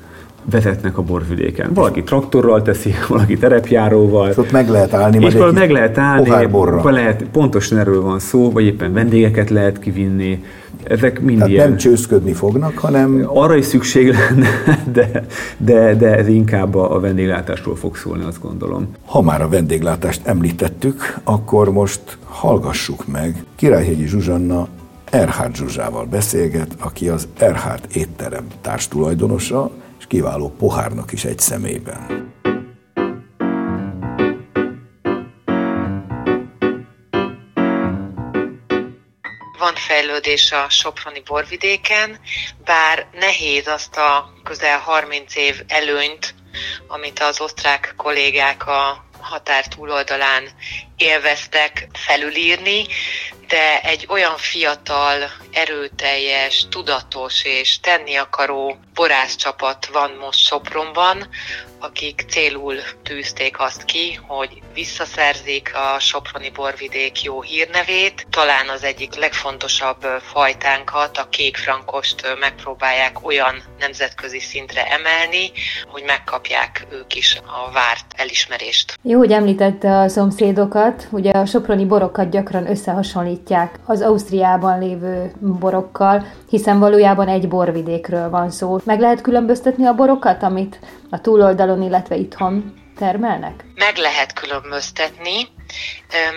vezetnek 0.52 0.98
a 0.98 1.02
borvidéken. 1.02 1.74
Valaki 1.74 2.04
traktorral 2.04 2.62
teszi, 2.62 2.94
valaki 3.10 3.38
terepjáróval. 3.38 4.30
És 4.30 4.38
ott 4.38 4.52
meg 4.52 4.70
lehet 4.70 4.94
állni. 4.94 5.26
És 5.26 5.34
meg 5.54 5.72
lehet 5.72 5.98
állni, 5.98 6.30
lehet, 6.84 7.24
pontosan 7.32 7.78
erről 7.78 8.02
van 8.02 8.20
szó, 8.20 8.52
vagy 8.52 8.66
éppen 8.66 8.94
vendégeket 8.94 9.50
lehet 9.50 9.80
kivinni. 9.80 10.44
Ezek 10.84 11.22
mind 11.22 11.38
Tehát 11.38 11.52
ilyen. 11.52 11.68
nem 11.68 11.78
csőszködni 11.78 12.34
fognak, 12.34 12.78
hanem... 12.78 13.24
Arra 13.28 13.56
is 13.56 13.66
szükség 13.66 14.08
lenne, 14.14 14.48
de, 14.94 15.26
de, 15.58 15.96
de 15.96 16.18
ez 16.18 16.28
inkább 16.28 16.76
a 16.76 17.00
vendéglátásról 17.00 17.76
fog 17.76 17.96
szólni, 17.96 18.24
azt 18.24 18.42
gondolom. 18.42 18.88
Ha 19.06 19.22
már 19.22 19.42
a 19.42 19.50
vendéglátást 19.50 20.22
említettük, 20.24 21.20
akkor 21.24 21.72
most 21.72 22.02
hallgassuk 22.26 23.08
meg 23.08 23.44
Királyhegyi 23.56 24.08
Zsuzsanna 24.08 24.68
Erhard 25.14 25.56
Zsuzsával 25.56 26.06
beszélget, 26.06 26.68
aki 26.80 27.10
az 27.10 27.28
Erhard 27.38 27.88
étterem 27.94 28.46
társtulajdonosa, 28.62 29.72
és 30.04 30.10
kiváló 30.10 30.50
pohárnak 30.50 31.12
is 31.12 31.26
egy 31.26 31.40
szemében. 31.40 32.32
van 39.58 39.76
fejlődés 39.76 40.52
a 40.52 40.70
Soproni 40.70 41.22
borvidéken, 41.26 42.20
bár 42.66 43.08
nehéz 43.12 43.68
azt 43.68 43.98
a 43.98 44.34
közel 44.44 44.80
30 44.80 45.36
év 45.36 45.64
előnyt, 45.68 46.36
amit 46.88 47.20
az 47.20 47.42
osztrák 47.42 47.94
kollégák 47.98 48.68
a 48.68 49.06
határ 49.20 49.68
túloldalán 49.68 50.44
élveztek 50.98 51.88
felülírni, 51.94 52.86
de 53.48 53.82
egy 53.82 54.06
olyan 54.10 54.38
fiatal, 54.38 55.18
erőteljes, 55.52 56.66
tudatos 56.70 57.44
és 57.44 57.80
tenni 57.80 58.16
akaró 58.16 58.78
borászcsapat 58.94 59.86
van 59.86 60.12
most 60.20 60.40
Sopronban, 60.40 61.28
akik 61.80 62.26
célul 62.30 62.76
tűzték 63.04 63.60
azt 63.60 63.86
ki, 63.86 64.20
hogy 64.28 64.62
visszaszerzik 64.74 65.72
a 65.76 66.00
Soproni 66.00 66.50
borvidék 66.50 67.24
jó 67.24 67.42
hírnevét. 67.42 68.26
Talán 68.30 68.70
az 68.70 68.84
egyik 68.84 69.16
legfontosabb 69.16 70.02
fajtánkat, 70.22 71.18
a 71.18 71.28
kék 71.30 71.58
frankost 71.58 72.36
megpróbálják 72.40 73.26
olyan 73.26 73.64
nemzetközi 73.80 74.40
szintre 74.40 74.86
emelni, 74.86 75.52
hogy 75.88 76.04
megkapják 76.04 76.86
ők 76.92 77.16
is 77.16 77.38
a 77.46 77.72
várt 77.72 78.06
elismerést. 78.16 78.98
Jó, 79.02 79.18
hogy 79.18 79.32
említette 79.32 79.98
a 80.00 80.08
szomszédokat. 80.08 80.83
Ugye 81.10 81.32
a 81.32 81.46
soproni 81.46 81.86
borokat 81.86 82.30
gyakran 82.30 82.70
összehasonlítják 82.70 83.80
az 83.86 84.02
Ausztriában 84.02 84.80
lévő 84.80 85.32
borokkal, 85.40 86.26
hiszen 86.50 86.80
valójában 86.80 87.28
egy 87.28 87.48
borvidékről 87.48 88.30
van 88.30 88.52
szó. 88.52 88.78
Meg 88.84 89.00
lehet 89.00 89.22
különböztetni 89.22 89.86
a 89.86 89.94
borokat, 89.94 90.44
amit 90.44 90.80
a 91.10 91.22
túloldalon, 91.22 91.82
illetve 91.82 92.16
itthon 92.16 92.74
termelnek? 92.98 93.66
Meg 93.76 93.98
lehet 93.98 94.34
különböztetni, 94.34 95.48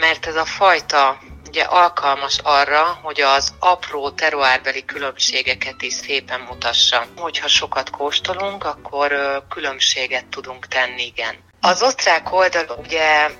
mert 0.00 0.26
ez 0.26 0.37
a 0.37 0.44
fajta 0.44 1.18
ugye 1.48 1.62
alkalmas 1.62 2.38
arra, 2.42 2.98
hogy 3.02 3.20
az 3.20 3.54
apró 3.59 4.11
teruárbeli 4.11 4.85
különbségeket 4.85 5.82
is 5.82 5.92
szépen 5.92 6.40
mutassa. 6.48 7.06
Hogyha 7.16 7.48
sokat 7.48 7.90
kóstolunk, 7.90 8.64
akkor 8.64 9.12
különbséget 9.48 10.26
tudunk 10.26 10.66
tenni, 10.66 11.04
igen. 11.06 11.35
Az 11.61 11.82
osztrák 11.82 12.32
oldal 12.32 12.64
ugye 12.85 13.30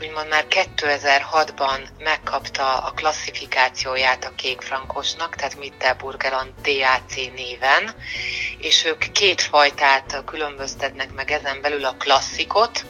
úgymond 0.00 0.28
már 0.28 0.46
2006-ban 0.48 1.88
megkapta 1.98 2.76
a 2.76 2.90
klasszifikációját 2.90 4.24
a 4.24 4.34
kék 4.34 4.60
frankosnak, 4.60 5.34
tehát 5.34 5.58
Mittelburgeland 5.58 6.52
DAC 6.62 7.14
néven, 7.14 7.94
és 8.58 8.84
ők 8.84 9.12
két 9.12 9.40
fajtát 9.40 10.22
különböztetnek 10.24 11.12
meg 11.12 11.30
ezen 11.30 11.60
belül 11.60 11.84
a 11.84 11.96
klasszikot, 11.98 12.84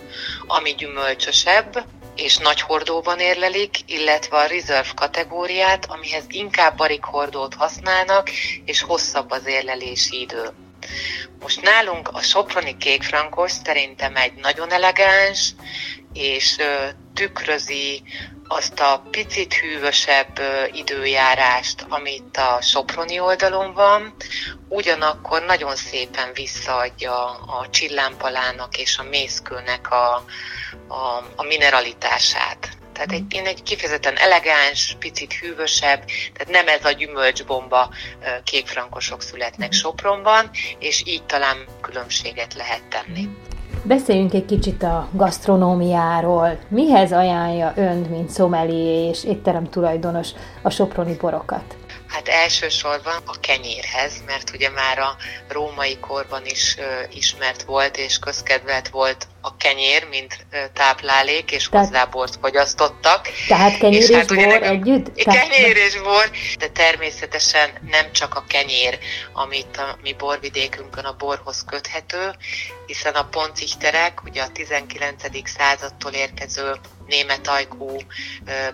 ami 0.46 0.74
gyümölcsösebb, 0.74 1.84
és 2.16 2.36
nagy 2.36 2.60
hordóban 2.60 3.18
érlelik, 3.18 3.76
illetve 3.86 4.36
a 4.36 4.46
reserve 4.46 4.92
kategóriát, 4.94 5.86
amihez 5.86 6.24
inkább 6.28 6.80
hordót 7.00 7.54
használnak, 7.54 8.30
és 8.64 8.82
hosszabb 8.82 9.30
az 9.30 9.46
érlelési 9.46 10.20
idő. 10.20 10.52
Most 11.44 11.62
nálunk 11.62 12.08
a 12.08 12.22
Soproni 12.22 12.76
kékfrankos 12.76 13.52
szerintem 13.52 14.16
egy 14.16 14.34
nagyon 14.34 14.72
elegáns, 14.72 15.54
és 16.12 16.56
tükrözi 17.14 18.02
azt 18.48 18.80
a 18.80 19.02
picit 19.10 19.54
hűvösebb 19.54 20.40
időjárást, 20.72 21.86
amit 21.88 22.36
a 22.36 22.58
Soproni 22.62 23.18
oldalon 23.18 23.72
van, 23.72 24.14
ugyanakkor 24.68 25.44
nagyon 25.44 25.76
szépen 25.76 26.32
visszaadja 26.32 27.30
a 27.30 27.68
csillámpalának 27.70 28.78
és 28.78 28.98
a 28.98 29.02
mészkőnek 29.02 29.90
a, 29.90 30.24
a, 30.88 31.24
a 31.36 31.42
mineralitását. 31.42 32.68
Tehát 32.94 33.12
egy, 33.12 33.24
én 33.28 33.46
egy 33.46 33.62
kifejezetten 33.62 34.16
elegáns, 34.16 34.96
picit 34.98 35.32
hűvösebb, 35.32 36.04
tehát 36.34 36.64
nem 36.64 36.68
ez 36.68 36.84
a 36.84 36.90
gyümölcsbomba 36.90 37.90
kékfrankosok 38.44 39.22
születnek 39.22 39.72
Sopronban, 39.72 40.50
és 40.78 41.02
így 41.06 41.22
talán 41.22 41.56
különbséget 41.80 42.54
lehet 42.54 42.82
tenni. 42.88 43.28
Beszéljünk 43.82 44.34
egy 44.34 44.44
kicsit 44.44 44.82
a 44.82 45.08
gasztronómiáról. 45.12 46.58
Mihez 46.68 47.12
ajánlja 47.12 47.72
ön, 47.76 47.96
mint 47.96 48.30
szomeli 48.30 49.08
és 49.08 49.24
étterem 49.24 49.70
tulajdonos 49.70 50.28
a 50.62 50.70
soproni 50.70 51.16
borokat? 51.16 51.76
Hát 52.08 52.28
elsősorban 52.28 53.14
a 53.26 53.40
kenyérhez, 53.40 54.22
mert 54.26 54.50
ugye 54.54 54.70
már 54.70 54.98
a 54.98 55.16
római 55.48 55.98
korban 55.98 56.46
is 56.46 56.76
ö, 56.78 56.82
ismert 57.10 57.62
volt 57.62 57.96
és 57.96 58.18
közkedvelt 58.18 58.88
volt 58.88 59.26
a 59.44 59.56
kenyér, 59.56 60.06
mint 60.08 60.46
táplálék, 60.72 61.50
és 61.50 61.68
Tehát... 61.68 61.86
hozzá 61.86 62.04
bort 62.04 62.36
fogyasztottak. 62.40 63.28
Tehát 63.48 63.78
kenyér 63.78 64.02
és, 64.02 64.08
és 64.08 64.16
hát, 64.16 64.26
bor 64.26 64.36
nekem, 64.36 64.62
együtt? 64.62 65.14
Kenyér 65.14 65.76
és 65.76 66.00
bor, 66.00 66.30
de 66.58 66.68
természetesen 66.68 67.70
nem 67.90 68.12
csak 68.12 68.34
a 68.34 68.44
kenyér, 68.48 68.98
amit 69.32 69.76
a 69.76 69.98
mi 70.02 70.12
borvidékünkön 70.12 71.04
a 71.04 71.16
borhoz 71.16 71.64
köthető, 71.66 72.30
hiszen 72.86 73.14
a 73.14 73.24
poncihterek, 73.24 74.22
ugye 74.24 74.42
a 74.42 74.48
19. 74.52 75.22
századtól 75.44 76.12
érkező 76.12 76.74
német 77.06 77.48
ajkú 77.48 77.96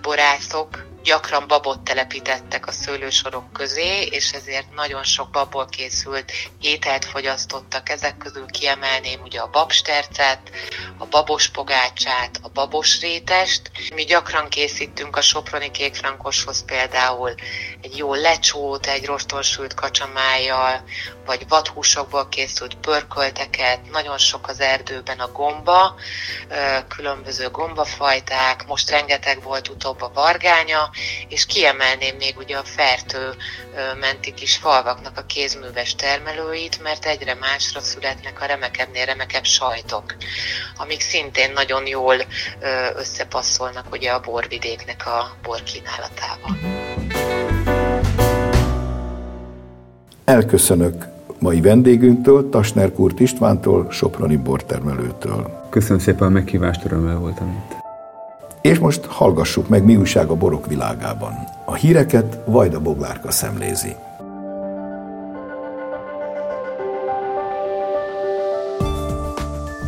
borászok 0.03 0.89
gyakran 1.03 1.47
babot 1.49 1.81
telepítettek 1.81 2.67
a 2.67 2.73
szőlősorok 2.73 3.53
közé, 3.53 4.07
és 4.11 4.33
ezért 4.33 4.75
nagyon 4.75 5.03
sok 5.03 5.31
babból 5.31 5.67
készült 5.67 6.33
ételt 6.61 7.05
fogyasztottak. 7.05 7.89
Ezek 7.89 8.17
közül 8.17 8.47
kiemelném 8.47 9.21
ugye 9.23 9.41
a 9.41 9.51
babstercet, 9.51 10.51
a 10.99 11.07
babos 11.07 11.49
pogácsát, 11.49 12.39
a 12.43 12.49
babos 12.49 13.01
rétest. 13.01 13.71
Mi 13.95 14.05
gyakran 14.05 14.49
készítünk 14.49 15.17
a 15.17 15.21
soproni 15.21 15.71
kékfrankoshoz 15.71 16.65
például 16.65 17.35
egy 17.81 17.97
jó 17.97 18.15
lecsót, 18.15 18.87
egy 18.87 19.05
rostonsült 19.05 19.75
kacsamájjal, 19.75 20.85
vagy 21.31 21.49
vadhúsokból 21.49 22.29
készült 22.29 22.75
pörkölteket, 22.75 23.91
nagyon 23.91 24.19
sok 24.19 24.49
az 24.49 24.61
erdőben 24.61 25.19
a 25.19 25.33
gomba, 25.33 25.95
különböző 26.89 27.49
gombafajták, 27.49 28.67
most 28.67 28.91
rengeteg 28.91 29.43
volt 29.43 29.69
utóbb 29.69 30.03
a 30.03 30.11
vargánya, 30.15 30.91
és 31.29 31.47
kiemelném 31.47 32.17
még 32.17 32.37
ugye 32.39 32.57
a 32.57 32.65
fertő 32.65 33.35
menti 34.01 34.35
kis 34.35 34.57
falvaknak 34.57 35.19
a 35.19 35.23
kézműves 35.23 35.95
termelőit, 35.95 36.83
mert 36.83 37.07
egyre 37.07 37.35
másra 37.35 37.81
születnek 37.81 38.41
a 38.41 38.47
remekebbnél 38.47 39.05
remekebb 39.05 39.45
sajtok, 39.45 40.15
amik 40.77 41.01
szintén 41.01 41.53
nagyon 41.53 41.87
jól 41.87 42.17
összepasszolnak 42.95 43.93
ugye 43.93 44.11
a 44.11 44.21
borvidéknek 44.21 45.07
a 45.07 45.37
borkínálatával. 45.43 46.59
Elköszönök 50.25 51.10
mai 51.41 51.61
vendégünktől, 51.61 52.49
Tasner 52.49 52.93
Kurt 52.93 53.21
Istvántól, 53.21 53.87
Soproni 53.91 54.37
bortermelőtől. 54.37 55.67
Köszönöm 55.69 55.99
szépen 55.99 56.27
a 56.27 56.31
meghívást, 56.31 56.85
örömmel 56.85 57.19
voltam 57.19 57.49
itt. 57.49 57.77
És 58.61 58.79
most 58.79 59.05
hallgassuk 59.05 59.69
meg, 59.69 59.85
mi 59.85 59.97
újság 59.97 60.29
a 60.29 60.35
borok 60.35 60.67
világában. 60.67 61.33
A 61.65 61.75
híreket 61.75 62.39
Vajda 62.47 62.81
Boglárka 62.81 63.31
szemlézi. 63.31 63.95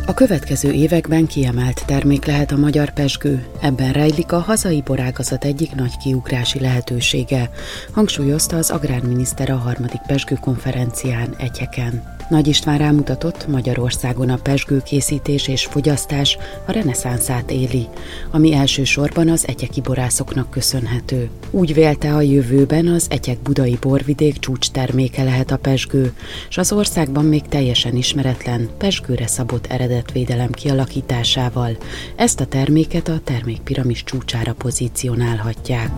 A 0.05 0.13
következő 0.13 0.71
években 0.71 1.27
kiemelt 1.27 1.85
termék 1.85 2.25
lehet 2.25 2.51
a 2.51 2.57
magyar 2.57 2.93
pesgő, 2.93 3.45
ebben 3.61 3.91
rejlik 3.91 4.31
a 4.31 4.39
hazai 4.39 4.81
borágazat 4.81 5.45
egyik 5.45 5.75
nagy 5.75 5.97
kiugrási 5.97 6.59
lehetősége, 6.59 7.49
hangsúlyozta 7.91 8.57
az 8.57 8.71
agrárminiszter 8.71 9.49
a 9.49 9.55
harmadik 9.55 10.01
pesgő 10.07 10.35
konferencián 10.35 11.35
egyeken. 11.37 12.15
Nagy 12.33 12.47
István 12.47 12.77
rámutatott, 12.77 13.47
Magyarországon 13.47 14.29
a 14.29 14.37
pesgőkészítés 14.37 15.47
és 15.47 15.65
fogyasztás 15.65 16.37
a 16.65 16.71
reneszánszát 16.71 17.51
éli, 17.51 17.87
ami 18.31 18.53
elsősorban 18.53 19.29
az 19.29 19.47
etyeki 19.47 19.81
borászoknak 19.81 20.49
köszönhető. 20.49 21.29
Úgy 21.51 21.73
vélte 21.73 22.15
a 22.15 22.21
jövőben 22.21 22.87
az 22.87 23.05
etyek 23.09 23.39
budai 23.39 23.77
borvidék 23.81 24.39
csúcs 24.39 24.71
terméke 24.71 25.23
lehet 25.23 25.51
a 25.51 25.57
pesgő, 25.57 26.13
és 26.49 26.57
az 26.57 26.71
országban 26.71 27.25
még 27.25 27.41
teljesen 27.41 27.95
ismeretlen 27.95 28.69
pesgőre 28.77 29.27
szabott 29.27 29.65
eredetvédelem 29.65 30.51
kialakításával 30.51 31.77
ezt 32.15 32.39
a 32.39 32.45
terméket 32.45 33.07
a 33.07 33.19
termékpiramis 33.23 34.03
csúcsára 34.03 34.53
pozícionálhatják. 34.53 35.91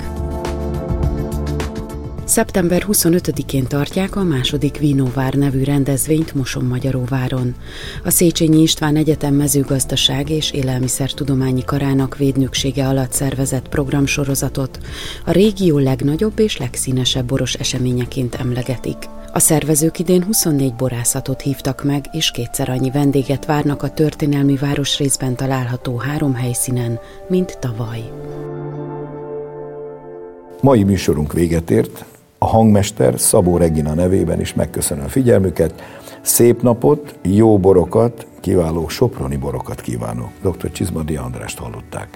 Szeptember 2.36 2.86
25-én 2.88 3.68
tartják 3.68 4.16
a 4.16 4.24
második 4.24 4.78
Vinovár 4.78 5.34
nevű 5.34 5.64
rendezvényt 5.64 6.34
Moson-Magyaróváron. 6.34 7.56
A 8.04 8.10
Széchenyi 8.10 8.62
István 8.62 8.96
Egyetem 8.96 9.34
mezőgazdaság 9.34 10.30
és 10.30 10.52
élelmiszertudományi 10.52 11.64
karának 11.64 12.18
védnöksége 12.18 12.88
alatt 12.88 13.12
szervezett 13.12 13.70
programsorozatot 13.70 14.80
a 15.26 15.32
régió 15.32 15.78
legnagyobb 15.78 16.40
és 16.40 16.58
legszínesebb 16.58 17.26
boros 17.26 17.54
eseményeként 17.54 18.36
emlegetik. 18.36 18.98
A 19.34 19.40
szervezők 19.40 20.00
idén 20.00 20.24
24 20.24 20.74
borászatot 20.74 21.42
hívtak 21.42 21.84
meg, 21.84 22.06
és 22.12 22.32
kétszer 22.32 22.70
annyi 22.70 22.92
vendéget 22.92 23.46
várnak 23.46 23.84
a 23.84 23.90
történelmi 23.90 24.56
városrészben 24.56 25.36
található 25.36 25.98
három 25.98 26.34
helyszínen, 26.34 27.00
mint 27.28 27.58
tavaly. 27.60 28.04
Mai 30.62 30.84
műsorunk 30.84 31.34
véget 31.34 31.72
ért, 31.72 32.06
a 32.46 32.48
hangmester 32.48 33.20
Szabó 33.20 33.58
Regina 33.58 33.94
nevében 33.94 34.40
is 34.40 34.54
megköszönöm 34.54 35.04
a 35.04 35.08
figyelmüket. 35.08 35.84
Szép 36.22 36.62
napot, 36.62 37.20
jó 37.22 37.60
borokat, 37.60 38.28
kiváló 38.40 38.88
soproni 38.88 39.36
borokat 39.36 39.82
kívánok. 39.82 40.30
Dr. 40.42 40.72
Csizmadi 40.72 41.16
Andrást 41.16 41.60
hallották. 41.60 42.08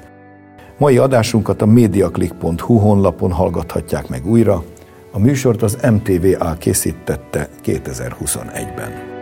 Mai 0.78 0.98
adásunkat 0.98 1.62
a 1.62 1.66
mediaclick.hu 1.66 2.78
honlapon 2.78 3.32
hallgathatják 3.32 4.10
meg 4.10 4.28
újra. 4.28 4.64
A 5.12 5.20
műsort 5.20 5.62
az 5.62 5.78
MTVA 5.92 6.54
készítette 6.54 7.50
2021-ben. 7.66 9.19